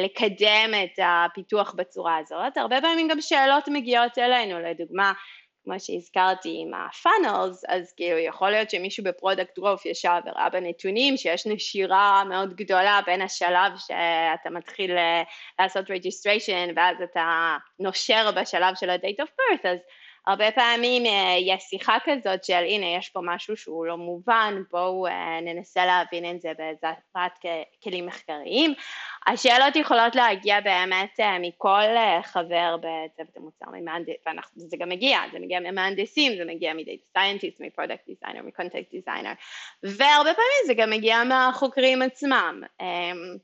לקדם 0.04 0.70
את 0.84 0.98
הפיתוח 1.04 1.74
בצורה 1.76 2.16
הזאת. 2.16 2.56
הרבה 2.56 2.80
פעמים 2.80 3.08
גם 3.08 3.20
שאלות 3.20 3.68
מגיעות 3.68 4.18
אלינו, 4.18 4.60
לדוגמה 4.60 5.12
כמו 5.64 5.80
שהזכרתי 5.80 6.58
עם 6.62 6.70
ה-funnels, 6.74 7.64
אז 7.68 7.92
כאילו 7.96 8.18
יכול 8.18 8.50
להיות 8.50 8.70
שמישהו 8.70 9.04
ב-product 9.04 9.58
growth 9.58 9.86
ישב 9.86 10.20
וראה 10.26 10.48
בנתונים 10.50 11.16
שיש 11.16 11.46
נשירה 11.46 12.24
מאוד 12.28 12.54
גדולה 12.54 13.00
בין 13.06 13.22
השלב 13.22 13.72
שאתה 13.76 14.50
מתחיל 14.50 14.96
אה, 14.98 15.22
לעשות 15.60 15.84
registration 15.86 16.72
ואז 16.76 16.96
אתה 17.02 17.56
נושר 17.78 18.30
בשלב 18.36 18.74
של 18.74 18.90
ה-date 18.90 19.22
of 19.22 19.28
birth, 19.28 19.68
אז 19.68 19.78
הרבה 20.26 20.52
פעמים 20.52 21.06
אה, 21.06 21.36
יש 21.40 21.62
שיחה 21.62 21.96
כזאת 22.04 22.44
של 22.44 22.64
הנה 22.68 22.86
יש 22.86 23.08
פה 23.08 23.20
משהו 23.24 23.56
שהוא 23.56 23.86
לא 23.86 23.96
מובן, 23.96 24.62
בואו 24.70 25.06
אה, 25.06 25.40
ננסה 25.40 25.86
להבין 25.86 26.36
את 26.36 26.40
זה 26.40 26.52
בעזרת 26.58 27.38
כלים 27.82 28.06
מחקריים. 28.06 28.74
השאלות 29.26 29.76
יכולות 29.76 30.14
להגיע 30.14 30.60
באמת 30.60 31.20
אה, 31.20 31.38
מכל 31.40 31.82
חבר 32.22 32.76
בצוות 32.76 33.36
המוצר, 33.36 33.66
וזה 34.56 34.76
גם 34.76 34.88
מגיע, 34.88 35.18
זה 35.32 35.38
מגיע 35.38 35.60
ממהנדסים, 35.60 36.36
זה 36.36 36.44
מגיע 36.44 36.74
מ-data 36.74 37.06
scientist, 37.12 37.60
מ-product 37.60 38.06
designer, 38.06 38.42
מ-content 38.42 38.90
designer, 38.90 39.32
והרבה 39.82 40.34
פעמים 40.34 40.62
זה 40.66 40.74
גם 40.74 40.90
מגיע 40.90 41.24
מהחוקרים 41.24 42.02
עצמם. 42.02 42.62
אמ, 42.80 43.36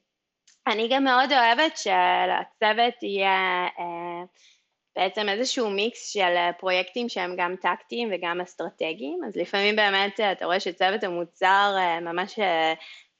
אני 0.66 0.88
גם 0.88 1.04
מאוד 1.04 1.32
אוהבת 1.32 1.76
שלצוות 1.76 3.02
יהיה 3.02 3.66
בעצם 4.98 5.28
איזשהו 5.28 5.70
מיקס 5.70 6.12
של 6.12 6.34
אה, 6.36 6.50
פרויקטים 6.52 7.08
שהם 7.08 7.34
גם 7.36 7.54
טקטיים 7.60 8.08
וגם 8.12 8.40
אסטרטגיים, 8.40 9.20
אז 9.26 9.36
לפעמים 9.36 9.76
באמת 9.76 10.20
אה, 10.20 10.32
אתה 10.32 10.44
רואה 10.44 10.60
שצוות 10.60 11.04
המוצר 11.04 11.74
אה, 11.78 12.00
ממש 12.00 12.38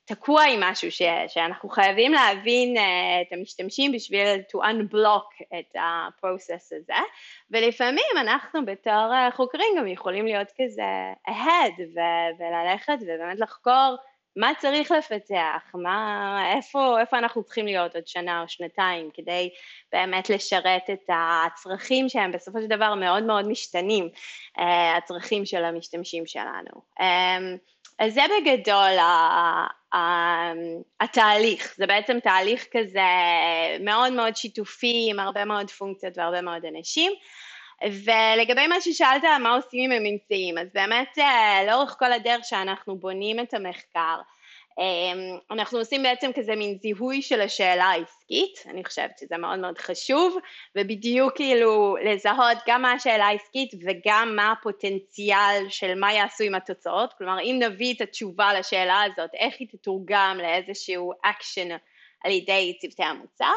תקוע 0.05 0.45
עם 0.45 0.61
משהו 0.63 0.93
ש, 0.93 1.03
שאנחנו 1.29 1.69
חייבים 1.69 2.13
להבין 2.13 2.77
את 2.77 3.33
המשתמשים 3.33 3.93
בשביל 3.93 4.27
to 4.27 4.57
unblock 4.57 5.59
את 5.59 5.77
הפרוסס 5.81 6.73
הזה. 6.73 7.03
ולפעמים 7.51 8.11
אנחנו 8.21 8.65
בתור 8.65 9.31
חוקרים 9.31 9.69
גם 9.79 9.87
יכולים 9.87 10.27
להיות 10.27 10.49
כזה 10.63 10.83
ahead 11.29 11.81
ו- 11.95 12.39
וללכת 12.39 12.99
ובאמת 13.01 13.41
לחקור 13.41 13.97
מה 14.39 14.53
צריך 14.59 14.91
לפתח, 14.91 15.75
מה, 15.75 16.53
איפה, 16.57 17.01
איפה 17.01 17.19
אנחנו 17.19 17.43
צריכים 17.43 17.65
להיות 17.65 17.95
עוד 17.95 18.07
שנה 18.07 18.43
או 18.43 18.49
שנתיים 18.49 19.11
כדי 19.15 19.51
באמת 19.93 20.31
לשרת 20.31 20.91
את 20.93 21.09
הצרכים 21.09 22.09
שהם 22.09 22.33
בסופו 22.33 22.59
של 22.61 22.67
דבר 22.67 22.95
מאוד 22.95 23.23
מאוד 23.23 23.49
משתנים, 23.49 24.09
אה, 24.59 24.97
הצרכים 24.97 25.47
של 25.47 25.65
המשתמשים 25.65 26.27
שלנו. 26.27 26.71
אמ, 27.01 27.57
אז 27.99 28.15
זה 28.15 28.21
בגדול 28.41 28.91
התהליך, 31.01 31.75
זה 31.77 31.87
בעצם 31.87 32.21
תהליך 32.21 32.67
כזה 32.73 33.01
מאוד 33.81 34.13
מאוד 34.13 34.37
שיתופי 34.37 35.07
עם 35.11 35.21
הרבה 35.21 35.45
מאוד 35.45 35.71
פונקציות 35.71 36.19
והרבה 36.19 36.41
מאוד 36.41 36.65
אנשים. 36.65 37.13
ולגבי 37.85 38.67
מה 38.67 38.81
ששאלת, 38.81 39.23
מה 39.43 39.55
עושים 39.55 39.91
עם 39.91 40.07
הממצאים, 40.07 40.59
אז 40.59 40.69
באמת 40.75 41.19
אה, 41.19 41.65
לאורך 41.67 41.97
כל 41.99 42.13
הדרך 42.13 42.45
שאנחנו 42.45 42.99
בונים 42.99 43.41
את 43.41 43.55
המחקר, 43.55 44.17
אמ, 44.79 45.39
אנחנו 45.51 45.79
עושים 45.79 46.03
בעצם 46.03 46.31
כזה 46.35 46.57
מין 46.57 46.79
זיהוי 46.83 47.23
של 47.23 47.41
השאלה 47.41 47.85
העסקית, 47.85 48.65
אני 48.67 48.85
חושבת 48.85 49.19
שזה 49.21 49.37
מאוד 49.37 49.59
מאוד 49.59 49.79
חשוב, 49.79 50.39
ובדיוק 50.77 51.37
כאילו 51.37 51.97
לזהות 52.05 52.59
גם 52.67 52.83
מה 52.83 52.93
השאלה 52.93 53.27
העסקית 53.27 53.71
וגם 53.87 54.33
מה 54.37 54.53
הפוטנציאל 54.53 55.67
של 55.69 55.95
מה 55.95 56.13
יעשו 56.13 56.45
עם 56.45 56.55
התוצאות, 56.55 57.13
כלומר 57.19 57.41
אם 57.41 57.59
נביא 57.63 57.95
את 57.95 58.01
התשובה 58.01 58.59
לשאלה 58.59 59.03
הזאת, 59.03 59.31
איך 59.35 59.55
היא 59.59 59.69
תתורגם 59.69 60.39
לאיזשהו 60.43 61.13
אקשן 61.23 61.69
על 62.25 62.31
ידי 62.31 62.77
צוותי 62.81 63.03
המוצר, 63.03 63.53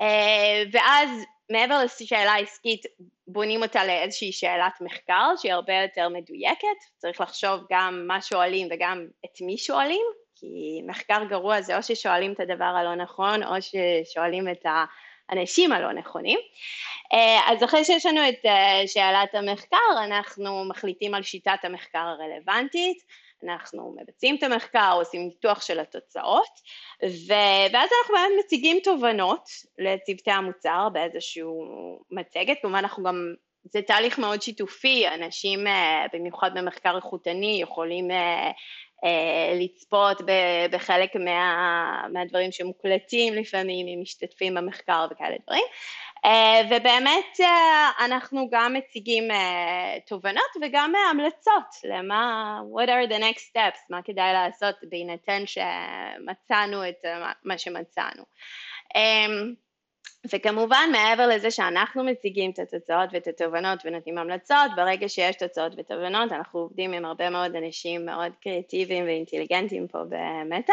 אה, 0.00 0.62
ואז 0.72 1.10
מעבר 1.50 1.80
לשאלה 2.00 2.32
העסקית 2.32 2.86
בונים 3.26 3.62
אותה 3.62 3.84
לאיזושהי 3.84 4.32
שאלת 4.32 4.80
מחקר 4.80 5.30
שהיא 5.36 5.52
הרבה 5.52 5.72
יותר 5.82 6.08
מדויקת, 6.08 6.78
צריך 6.98 7.20
לחשוב 7.20 7.60
גם 7.70 8.04
מה 8.06 8.20
שואלים 8.22 8.68
וגם 8.70 9.06
את 9.24 9.40
מי 9.40 9.58
שואלים, 9.58 10.06
כי 10.34 10.82
מחקר 10.86 11.24
גרוע 11.28 11.60
זה 11.60 11.76
או 11.76 11.82
ששואלים 11.82 12.32
את 12.32 12.40
הדבר 12.40 12.64
הלא 12.64 12.94
נכון 12.94 13.42
או 13.42 13.54
ששואלים 13.60 14.48
את 14.48 14.66
האנשים 15.30 15.72
הלא 15.72 15.92
נכונים. 15.92 16.38
אה, 17.12 17.40
אז 17.52 17.64
אחרי 17.64 17.84
שיש 17.84 18.06
לנו 18.06 18.28
את 18.28 18.46
אה, 18.46 18.82
שאלת 18.86 19.34
המחקר 19.34 20.04
אנחנו 20.04 20.64
מחליטים 20.64 21.14
על 21.14 21.22
שיטת 21.22 21.58
המחקר 21.62 21.98
הרלוונטית 21.98 22.98
אנחנו 23.44 23.96
מבצעים 24.00 24.36
את 24.36 24.42
המחקר, 24.42 24.92
עושים 24.94 25.20
ניתוח 25.20 25.62
של 25.62 25.80
התוצאות. 25.80 26.60
ואז 27.72 27.90
אנחנו 28.00 28.14
באמת 28.14 28.44
מציגים 28.44 28.78
תובנות 28.84 29.48
לצוותי 29.78 30.30
המוצר 30.30 30.88
באיזשהו 30.92 31.68
מצגת, 32.10 32.56
כלומר 32.62 32.78
אנחנו 32.78 33.04
גם, 33.04 33.34
זה 33.64 33.82
תהליך 33.82 34.18
מאוד 34.18 34.42
שיתופי, 34.42 35.08
אנשים 35.08 35.66
אה, 35.66 36.06
במיוחד 36.12 36.50
במחקר 36.54 36.96
איכותני 36.96 37.58
יכולים 37.62 38.10
אה, 38.10 38.50
אה, 39.04 39.58
לצפות 39.60 40.22
בחלק 40.70 41.16
מה, 41.16 42.02
מהדברים 42.12 42.52
שמוקלטים 42.52 43.34
לפעמים 43.34 43.86
עם 43.88 44.02
משתתפים 44.02 44.54
במחקר 44.54 45.06
וכאלה 45.10 45.36
דברים 45.46 45.64
ובאמת 46.70 47.40
אה, 47.40 47.90
אנחנו 48.04 48.48
גם 48.50 48.74
מציגים 48.74 49.24
תובנות 50.06 50.50
וגם 50.62 50.92
המלצות 51.10 51.74
למה 51.84 52.60
what 52.74 52.88
are 52.88 53.10
the 53.10 53.20
next 53.20 53.50
steps 53.50 53.78
מה 53.90 54.02
כדאי 54.02 54.32
לעשות 54.32 54.74
בהינתן 54.82 55.42
שמצאנו 55.46 56.88
את 56.88 57.04
מה 57.44 57.58
שמצאנו 57.58 58.24
וכמובן 60.32 60.88
מעבר 60.92 61.26
לזה 61.26 61.50
שאנחנו 61.50 62.04
מציגים 62.04 62.50
את 62.50 62.58
התוצאות 62.58 63.10
ואת 63.12 63.26
התובנות 63.26 63.78
ונותנים 63.84 64.18
המלצות, 64.18 64.70
ברגע 64.76 65.08
שיש 65.08 65.36
תוצאות 65.36 65.72
ותובנות 65.76 66.32
אנחנו 66.32 66.60
עובדים 66.60 66.92
עם 66.92 67.04
הרבה 67.04 67.30
מאוד 67.30 67.56
אנשים 67.56 68.06
מאוד 68.06 68.32
קריאטיביים 68.40 69.04
ואינטליגנטיים 69.04 69.88
פה 69.88 69.98
במטא, 70.08 70.72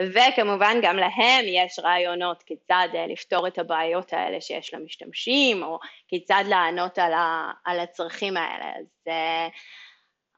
וכמובן 0.00 0.76
גם 0.82 0.96
להם 0.96 1.44
יש 1.46 1.78
רעיונות 1.78 2.42
כיצד 2.42 2.88
אה, 2.94 3.06
לפתור 3.06 3.46
את 3.46 3.58
הבעיות 3.58 4.12
האלה 4.12 4.40
שיש 4.40 4.74
למשתמשים, 4.74 5.62
או 5.62 5.78
כיצד 6.08 6.44
לענות 6.48 6.98
על, 6.98 7.12
ה, 7.12 7.52
על 7.64 7.80
הצרכים 7.80 8.36
האלה. 8.36 8.72
אז 8.78 9.08
אה, 9.08 9.48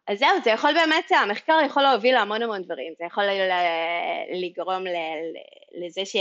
אז 0.09 0.19
זהו, 0.19 0.42
זה 0.45 0.51
יכול 0.51 0.73
באמת, 0.73 1.11
המחקר 1.11 1.59
יכול 1.66 1.83
להוביל 1.83 2.14
להמון 2.14 2.42
המון 2.42 2.62
דברים, 2.62 2.92
זה 2.99 3.05
יכול 3.05 3.25
לגרום 4.33 4.85
לזה 5.74 6.05
ש, 6.05 6.16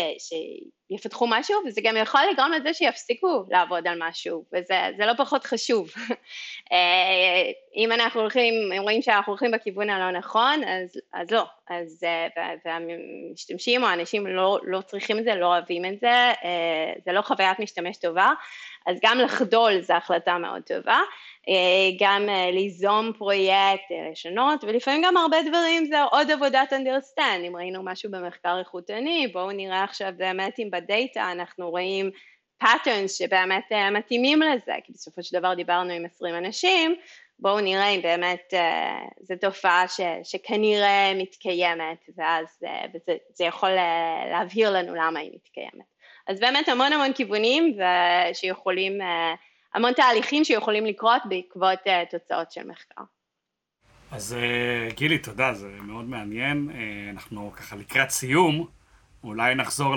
שיפתחו 0.89 1.27
משהו, 1.29 1.55
וזה 1.65 1.81
גם 1.83 1.97
יכול 1.97 2.21
לגרום 2.31 2.51
לזה 2.51 2.73
שיפסיקו 2.73 3.45
לעבוד 3.49 3.87
על 3.87 3.97
משהו, 3.99 4.43
וזה 4.53 5.05
לא 5.05 5.13
פחות 5.17 5.43
חשוב. 5.43 5.89
אה, 6.71 7.51
אם 7.75 7.91
אנחנו 7.91 8.21
הולכים, 8.21 8.53
רואים 8.79 9.01
שאנחנו 9.01 9.31
הולכים 9.31 9.51
בכיוון 9.51 9.89
הלא 9.89 10.17
נכון, 10.17 10.63
אז, 10.63 10.99
אז 11.13 11.31
לא, 11.31 11.45
אז, 11.69 12.03
אה, 12.03 12.27
והמשתמשים 12.65 13.83
או 13.83 13.87
האנשים 13.87 14.27
לא, 14.27 14.59
לא 14.63 14.81
צריכים 14.81 15.19
את 15.19 15.23
זה, 15.23 15.35
לא 15.35 15.45
אוהבים 15.45 15.85
את 15.85 15.99
זה, 15.99 16.07
אה, 16.43 16.93
זה 17.05 17.11
לא 17.11 17.21
חוויית 17.21 17.59
משתמש 17.59 17.97
טובה, 17.97 18.33
אז 18.87 18.97
גם 19.03 19.19
לחדול 19.19 19.81
זו 19.81 19.93
החלטה 19.93 20.37
מאוד 20.37 20.61
טובה. 20.61 20.99
גם 21.99 22.29
ליזום 22.53 23.11
פרויקט, 23.17 23.83
לשנות, 24.11 24.63
ולפעמים 24.63 25.01
גם 25.05 25.17
הרבה 25.17 25.37
דברים 25.41 25.85
זה 25.85 26.03
עוד 26.03 26.31
עבודת 26.31 26.73
understand, 26.73 27.47
אם 27.47 27.55
ראינו 27.55 27.83
משהו 27.83 28.11
במחקר 28.11 28.59
איכותני, 28.59 29.27
בואו 29.27 29.44
נראה 29.51 29.83
עכשיו 29.83 30.11
באמת 30.17 30.59
אם 30.59 30.69
בדאטה 30.71 31.31
אנחנו 31.31 31.69
רואים 31.69 32.11
patterns 32.63 33.07
שבאמת 33.17 33.71
מתאימים 33.91 34.41
לזה, 34.41 34.73
כי 34.83 34.93
בסופו 34.93 35.23
של 35.23 35.39
דבר 35.39 35.53
דיברנו 35.53 35.93
עם 35.93 36.05
20 36.05 36.35
אנשים, 36.35 36.95
בואו 37.39 37.59
נראה 37.59 37.87
אם 37.89 38.01
באמת 38.01 38.53
זו 39.21 39.35
תופעה 39.41 39.87
ש, 39.87 40.01
שכנראה 40.23 41.13
מתקיימת, 41.15 42.05
ואז 42.17 42.63
וזה, 42.93 43.17
זה 43.33 43.43
יכול 43.43 43.69
להבהיר 44.31 44.71
לנו 44.71 44.95
למה 44.95 45.19
היא 45.19 45.31
מתקיימת. 45.35 45.85
אז 46.27 46.39
באמת 46.39 46.69
המון 46.69 46.93
המון 46.93 47.13
כיוונים 47.13 47.77
שיכולים 48.33 49.01
המון 49.75 49.93
תהליכים 49.93 50.43
שיכולים 50.43 50.85
לקרות 50.85 51.21
בעקבות 51.29 51.79
uh, 51.79 52.11
תוצאות 52.11 52.51
של 52.51 52.67
מחקר. 52.67 53.01
אז 54.11 54.35
uh, 54.35 54.93
גילי, 54.93 55.17
תודה, 55.17 55.53
זה 55.53 55.67
מאוד 55.81 56.05
מעניין. 56.05 56.69
Uh, 56.69 57.15
אנחנו 57.15 57.51
ככה 57.51 57.75
לקראת 57.75 58.09
סיום, 58.09 58.67
אולי 59.25 59.55
נחזור 59.55 59.95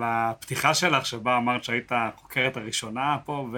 לפתיחה 0.00 0.74
שלך, 0.74 1.06
שבה 1.06 1.36
אמרת 1.36 1.64
שהיית 1.64 1.92
החוקרת 1.94 2.56
הראשונה 2.56 3.16
פה 3.24 3.48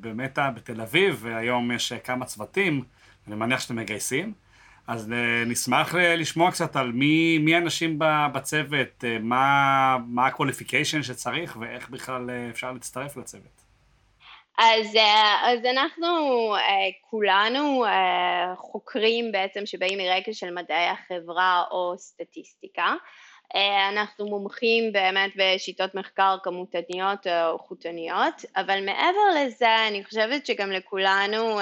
במטא 0.00 0.50
בתל 0.50 0.80
אביב, 0.80 1.18
והיום 1.20 1.72
יש 1.72 1.92
כמה 1.92 2.24
צוותים, 2.24 2.82
אני 3.26 3.34
מניח 3.34 3.60
שאתם 3.60 3.76
מגייסים. 3.76 4.32
אז 4.86 5.08
נשמח 5.46 5.94
לשמוע 5.94 6.50
קצת 6.50 6.76
על 6.76 6.92
מי, 6.92 7.54
האנשים 7.54 7.98
בצוות, 8.32 9.04
מה, 9.20 9.96
מה 10.06 10.26
ה-qualification 10.26 11.02
שצריך 11.02 11.56
ואיך 11.60 11.90
בכלל 11.90 12.30
אפשר 12.50 12.72
להצטרף 12.72 13.16
לצוות. 13.16 13.64
אז, 14.58 14.96
אה, 14.96 15.52
אז 15.52 15.64
אנחנו 15.64 16.06
אה, 16.56 16.60
כולנו 17.10 17.84
אה, 17.84 18.54
חוקרים 18.56 19.32
בעצם 19.32 19.66
שבאים 19.66 19.98
מרקע 19.98 20.32
של 20.32 20.50
מדעי 20.50 20.88
החברה 20.88 21.62
או 21.70 21.94
סטטיסטיקה. 21.98 22.94
אנחנו 23.88 24.26
מומחים 24.26 24.92
באמת 24.92 25.30
בשיטות 25.36 25.94
מחקר 25.94 26.36
כמותניות 26.42 27.26
או 27.26 27.52
איכותניות, 27.54 28.34
אבל 28.56 28.84
מעבר 28.84 29.28
לזה 29.36 29.86
אני 29.88 30.04
חושבת 30.04 30.46
שגם 30.46 30.72
לכולנו 30.72 31.58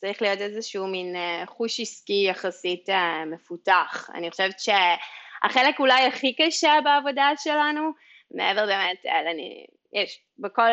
צריך 0.00 0.22
להיות 0.22 0.40
איזשהו 0.40 0.86
מין 0.86 1.16
חוש 1.46 1.80
עסקי 1.80 2.26
יחסית 2.28 2.88
מפותח. 3.26 4.10
אני 4.14 4.30
חושבת 4.30 4.56
שהחלק 4.60 5.80
אולי 5.80 6.06
הכי 6.06 6.34
קשה 6.34 6.74
בעבודה 6.84 7.30
שלנו, 7.36 7.90
מעבר 8.30 8.66
באמת, 8.66 9.06
אני, 9.06 9.66
יש 9.92 10.20
בכל, 10.38 10.70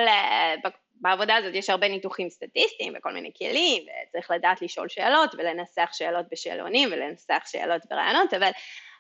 בעבודה 0.96 1.36
הזאת 1.36 1.56
יש 1.56 1.70
הרבה 1.70 1.88
ניתוחים 1.88 2.30
סטטיסטיים 2.30 2.94
וכל 2.98 3.14
מיני 3.14 3.32
כלים, 3.38 3.84
וצריך 3.84 4.32
לדעת 4.32 4.62
לשאול 4.62 4.90
שאלות 4.90 5.36
ולנסח 5.36 5.90
שאלות 5.94 6.26
בשאלונים 6.32 6.90
ולנסח 6.92 7.44
שאלות 7.46 7.82
ברעיונות, 7.90 8.34
אבל 8.34 8.52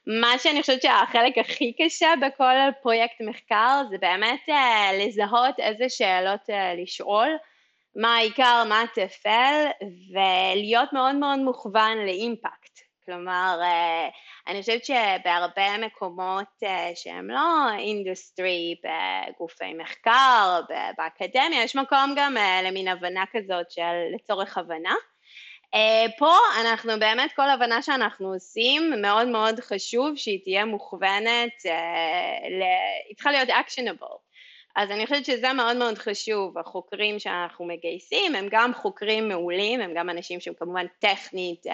מה 0.07 0.37
שאני 0.37 0.61
חושבת 0.61 0.81
שהחלק 0.81 1.37
הכי 1.37 1.73
קשה 1.73 2.13
בכל 2.21 2.55
פרויקט 2.81 3.21
מחקר 3.21 3.81
זה 3.89 3.97
באמת 3.97 4.41
uh, 4.49 4.53
לזהות 4.93 5.59
איזה 5.59 5.89
שאלות 5.89 6.49
uh, 6.49 6.81
לשאול, 6.81 7.29
מה 7.95 8.15
העיקר, 8.15 8.63
מה 8.69 8.81
הטפל, 8.81 9.65
ולהיות 10.11 10.93
מאוד 10.93 11.15
מאוד 11.15 11.39
מוכוון 11.39 11.97
לאימפקט. 11.97 12.79
כלומר, 13.05 13.59
אה, 13.61 14.09
אני 14.47 14.61
חושבת 14.61 14.85
שבהרבה 14.85 15.77
מקומות 15.85 16.63
אה, 16.63 16.91
שהם 16.95 17.29
לא 17.29 17.69
אינדוסטרי, 17.77 18.75
בגופי 18.83 19.73
מחקר, 19.73 20.59
באקדמיה, 20.97 21.63
יש 21.63 21.75
מקום 21.75 22.13
גם 22.15 22.37
אה, 22.37 22.61
למין 22.63 22.87
הבנה 22.87 23.23
כזאת 23.31 23.71
של 23.71 24.15
לצורך 24.15 24.57
הבנה. 24.57 24.93
פה 26.17 26.35
אנחנו 26.61 26.99
באמת, 26.99 27.31
כל 27.35 27.49
הבנה 27.49 27.81
שאנחנו 27.81 28.33
עושים, 28.33 28.93
מאוד 29.01 29.27
מאוד 29.27 29.59
חשוב 29.59 30.15
שהיא 30.15 30.39
תהיה 30.43 30.65
מוכוונת, 30.65 31.63
היא 33.07 33.15
צריכה 33.15 33.31
להיות 33.31 33.49
actionable. 33.49 34.17
אז 34.75 34.91
אני 34.91 35.05
חושבת 35.05 35.25
שזה 35.25 35.53
מאוד 35.53 35.77
מאוד 35.77 35.97
חשוב, 35.97 36.57
החוקרים 36.57 37.19
שאנחנו 37.19 37.65
מגייסים 37.65 38.35
הם 38.35 38.47
גם 38.51 38.73
חוקרים 38.73 39.27
מעולים, 39.27 39.81
הם 39.81 39.93
גם 39.95 40.09
אנשים 40.09 40.39
שהם 40.39 40.53
כמובן 40.53 40.85
טכנית 40.99 41.67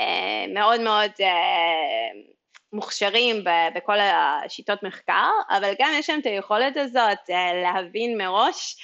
אה, 0.00 0.44
מאוד 0.48 0.80
מאוד 0.80 1.10
אה, 1.20 2.20
מוכשרים 2.72 3.44
בכל 3.74 3.98
השיטות 4.00 4.82
מחקר, 4.82 5.30
אבל 5.50 5.72
גם 5.78 5.90
יש 5.94 6.10
להם 6.10 6.20
את 6.20 6.26
היכולת 6.26 6.76
הזאת 6.76 7.30
אה, 7.30 7.52
להבין 7.62 8.18
מראש 8.18 8.76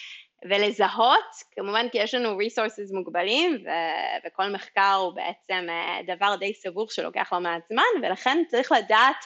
ולזהות, 0.44 1.34
כמובן 1.52 1.88
כי 1.88 1.98
יש 1.98 2.14
לנו 2.14 2.38
resources 2.40 2.94
מוגבלים 2.94 3.58
ו- 3.64 4.26
וכל 4.26 4.48
מחקר 4.48 4.94
הוא 5.00 5.14
בעצם 5.14 5.66
דבר 6.06 6.36
די 6.36 6.54
סבוך 6.54 6.92
שלוקח 6.92 7.32
לא 7.32 7.40
מעט 7.40 7.62
זמן 7.68 8.02
ולכן 8.02 8.42
צריך 8.48 8.72
לדעת 8.72 9.24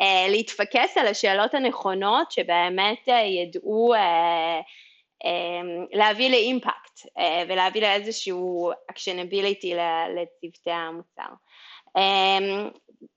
uh, 0.00 0.30
להתפקס 0.30 0.98
על 0.98 1.06
השאלות 1.06 1.54
הנכונות 1.54 2.32
שבאמת 2.32 3.08
uh, 3.08 3.12
ידעו 3.12 3.94
uh, 3.94 3.98
uh, 5.24 5.96
להביא 5.98 6.30
לאימפקט. 6.30 6.84
אה, 7.18 7.42
ולהביא 7.48 7.80
לאיזשהו 7.80 8.72
actionability 8.92 9.74
לצוותי 10.16 10.70
המוצר. 10.70 11.28
אמ, 11.96 12.70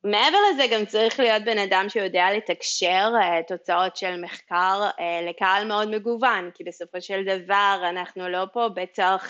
מעבר 0.04 0.38
לזה 0.54 0.64
גם 0.72 0.86
צריך 0.86 1.20
להיות 1.20 1.44
בן 1.44 1.58
אדם 1.58 1.86
שיודע 1.90 2.26
לתקשר 2.38 3.12
אה, 3.22 3.44
תוצאות 3.48 3.98
של 3.98 4.22
מחקר 4.22 4.90
אה, 5.00 5.22
לקהל 5.30 5.68
מאוד 5.68 5.90
מגוון, 5.96 6.52
כי 6.54 6.64
בסופו 6.64 7.02
של 7.02 7.24
דבר 7.24 7.80
אנחנו 7.90 8.30
לא 8.30 8.46
פה 8.54 8.70
בתוך 8.70 9.24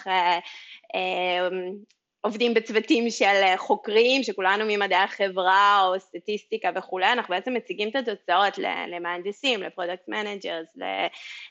עובדים 2.22 2.54
בצוותים 2.54 3.10
של 3.10 3.26
אה, 3.26 3.58
חוקרים, 3.58 4.24
שכולנו 4.24 4.66
ממדעי 4.68 5.04
החברה 5.04 5.84
או 5.88 6.00
סטטיסטיקה 6.00 6.70
וכולי, 6.76 7.12
אנחנו 7.12 7.36
בעצם 7.36 7.54
מציגים 7.54 7.90
את 7.90 7.96
התוצאות 7.96 8.58
למהנדסים, 8.88 9.64
ל 9.64 9.69
product 9.69 10.08
managers, 10.08 10.68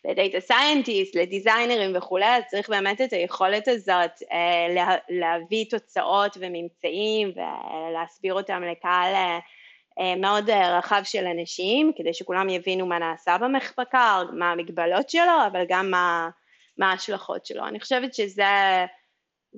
ל 0.04 0.11
data 0.11 0.40
scientist, 0.40 1.14
לדיזיינרים 1.14 1.96
וכולי, 1.96 2.36
אז 2.36 2.42
צריך 2.50 2.68
באמת 2.68 3.00
את 3.00 3.12
היכולת 3.12 3.68
הזאת 3.68 4.22
אה, 4.32 4.98
להביא 5.08 5.64
תוצאות 5.70 6.36
וממצאים 6.40 7.32
ולהסביר 7.36 8.34
אותם 8.34 8.62
לקהל 8.62 9.14
אה, 9.98 10.16
מאוד 10.16 10.50
רחב 10.50 11.00
של 11.04 11.26
אנשים, 11.26 11.92
כדי 11.96 12.14
שכולם 12.14 12.48
יבינו 12.48 12.86
מה 12.86 12.98
נעשה 12.98 13.38
במחקר, 13.38 14.24
מה 14.32 14.52
המגבלות 14.52 15.10
שלו, 15.10 15.46
אבל 15.46 15.64
גם 15.68 15.90
מה, 15.90 16.28
מה 16.78 16.90
ההשלכות 16.90 17.46
שלו. 17.46 17.66
אני 17.66 17.80
חושבת 17.80 18.14
שזה 18.14 18.44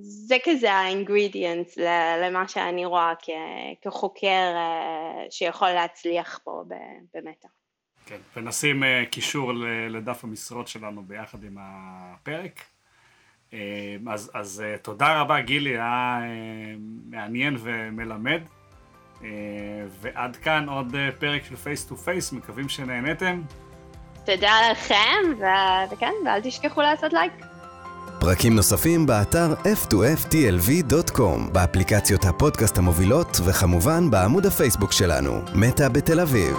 זה 0.00 0.36
כזה 0.44 0.72
ה 0.72 0.81
ingredients 0.81 1.78
למה 2.22 2.48
שאני 2.48 2.84
רואה 2.84 3.12
כחוקר 3.82 4.52
אה, 4.54 5.26
שיכול 5.30 5.68
להצליח 5.68 6.40
פה 6.44 6.64
במטא. 7.14 7.48
כן, 8.06 8.16
ונשים 8.36 8.84
אה, 8.84 9.04
קישור 9.10 9.52
לדף 9.90 10.24
המשרות 10.24 10.68
שלנו 10.68 11.02
ביחד 11.02 11.44
עם 11.44 11.56
הפרק. 11.60 12.64
אה, 13.52 13.96
אז, 14.10 14.30
אז 14.34 14.62
תודה 14.82 15.20
רבה 15.20 15.40
גילי, 15.40 15.70
היה 15.70 16.18
מעניין 17.10 17.56
ומלמד. 17.60 18.42
ועד 19.88 20.36
כאן 20.36 20.68
עוד 20.68 20.94
פרק 21.20 21.44
של 21.44 21.56
פייס 21.56 21.86
טו 21.86 21.96
פייס, 21.96 22.32
מקווים 22.32 22.68
שנהנתם. 22.68 23.42
תודה 24.26 24.70
לכם, 24.70 25.44
וכן, 25.92 26.12
ואל 26.24 26.40
תשכחו 26.40 26.80
לעשות 26.80 27.12
לייק. 27.12 27.57
פרקים 28.18 28.56
נוספים 28.56 29.06
באתר 29.06 29.54
f2ftlv.com, 29.84 31.50
באפליקציות 31.52 32.24
הפודקאסט 32.24 32.78
המובילות, 32.78 33.40
וכמובן 33.44 34.10
בעמוד 34.10 34.46
הפייסבוק 34.46 34.92
שלנו, 34.92 35.40
מטא 35.54 35.88
בתל 35.88 36.20
אביב. 36.20 36.56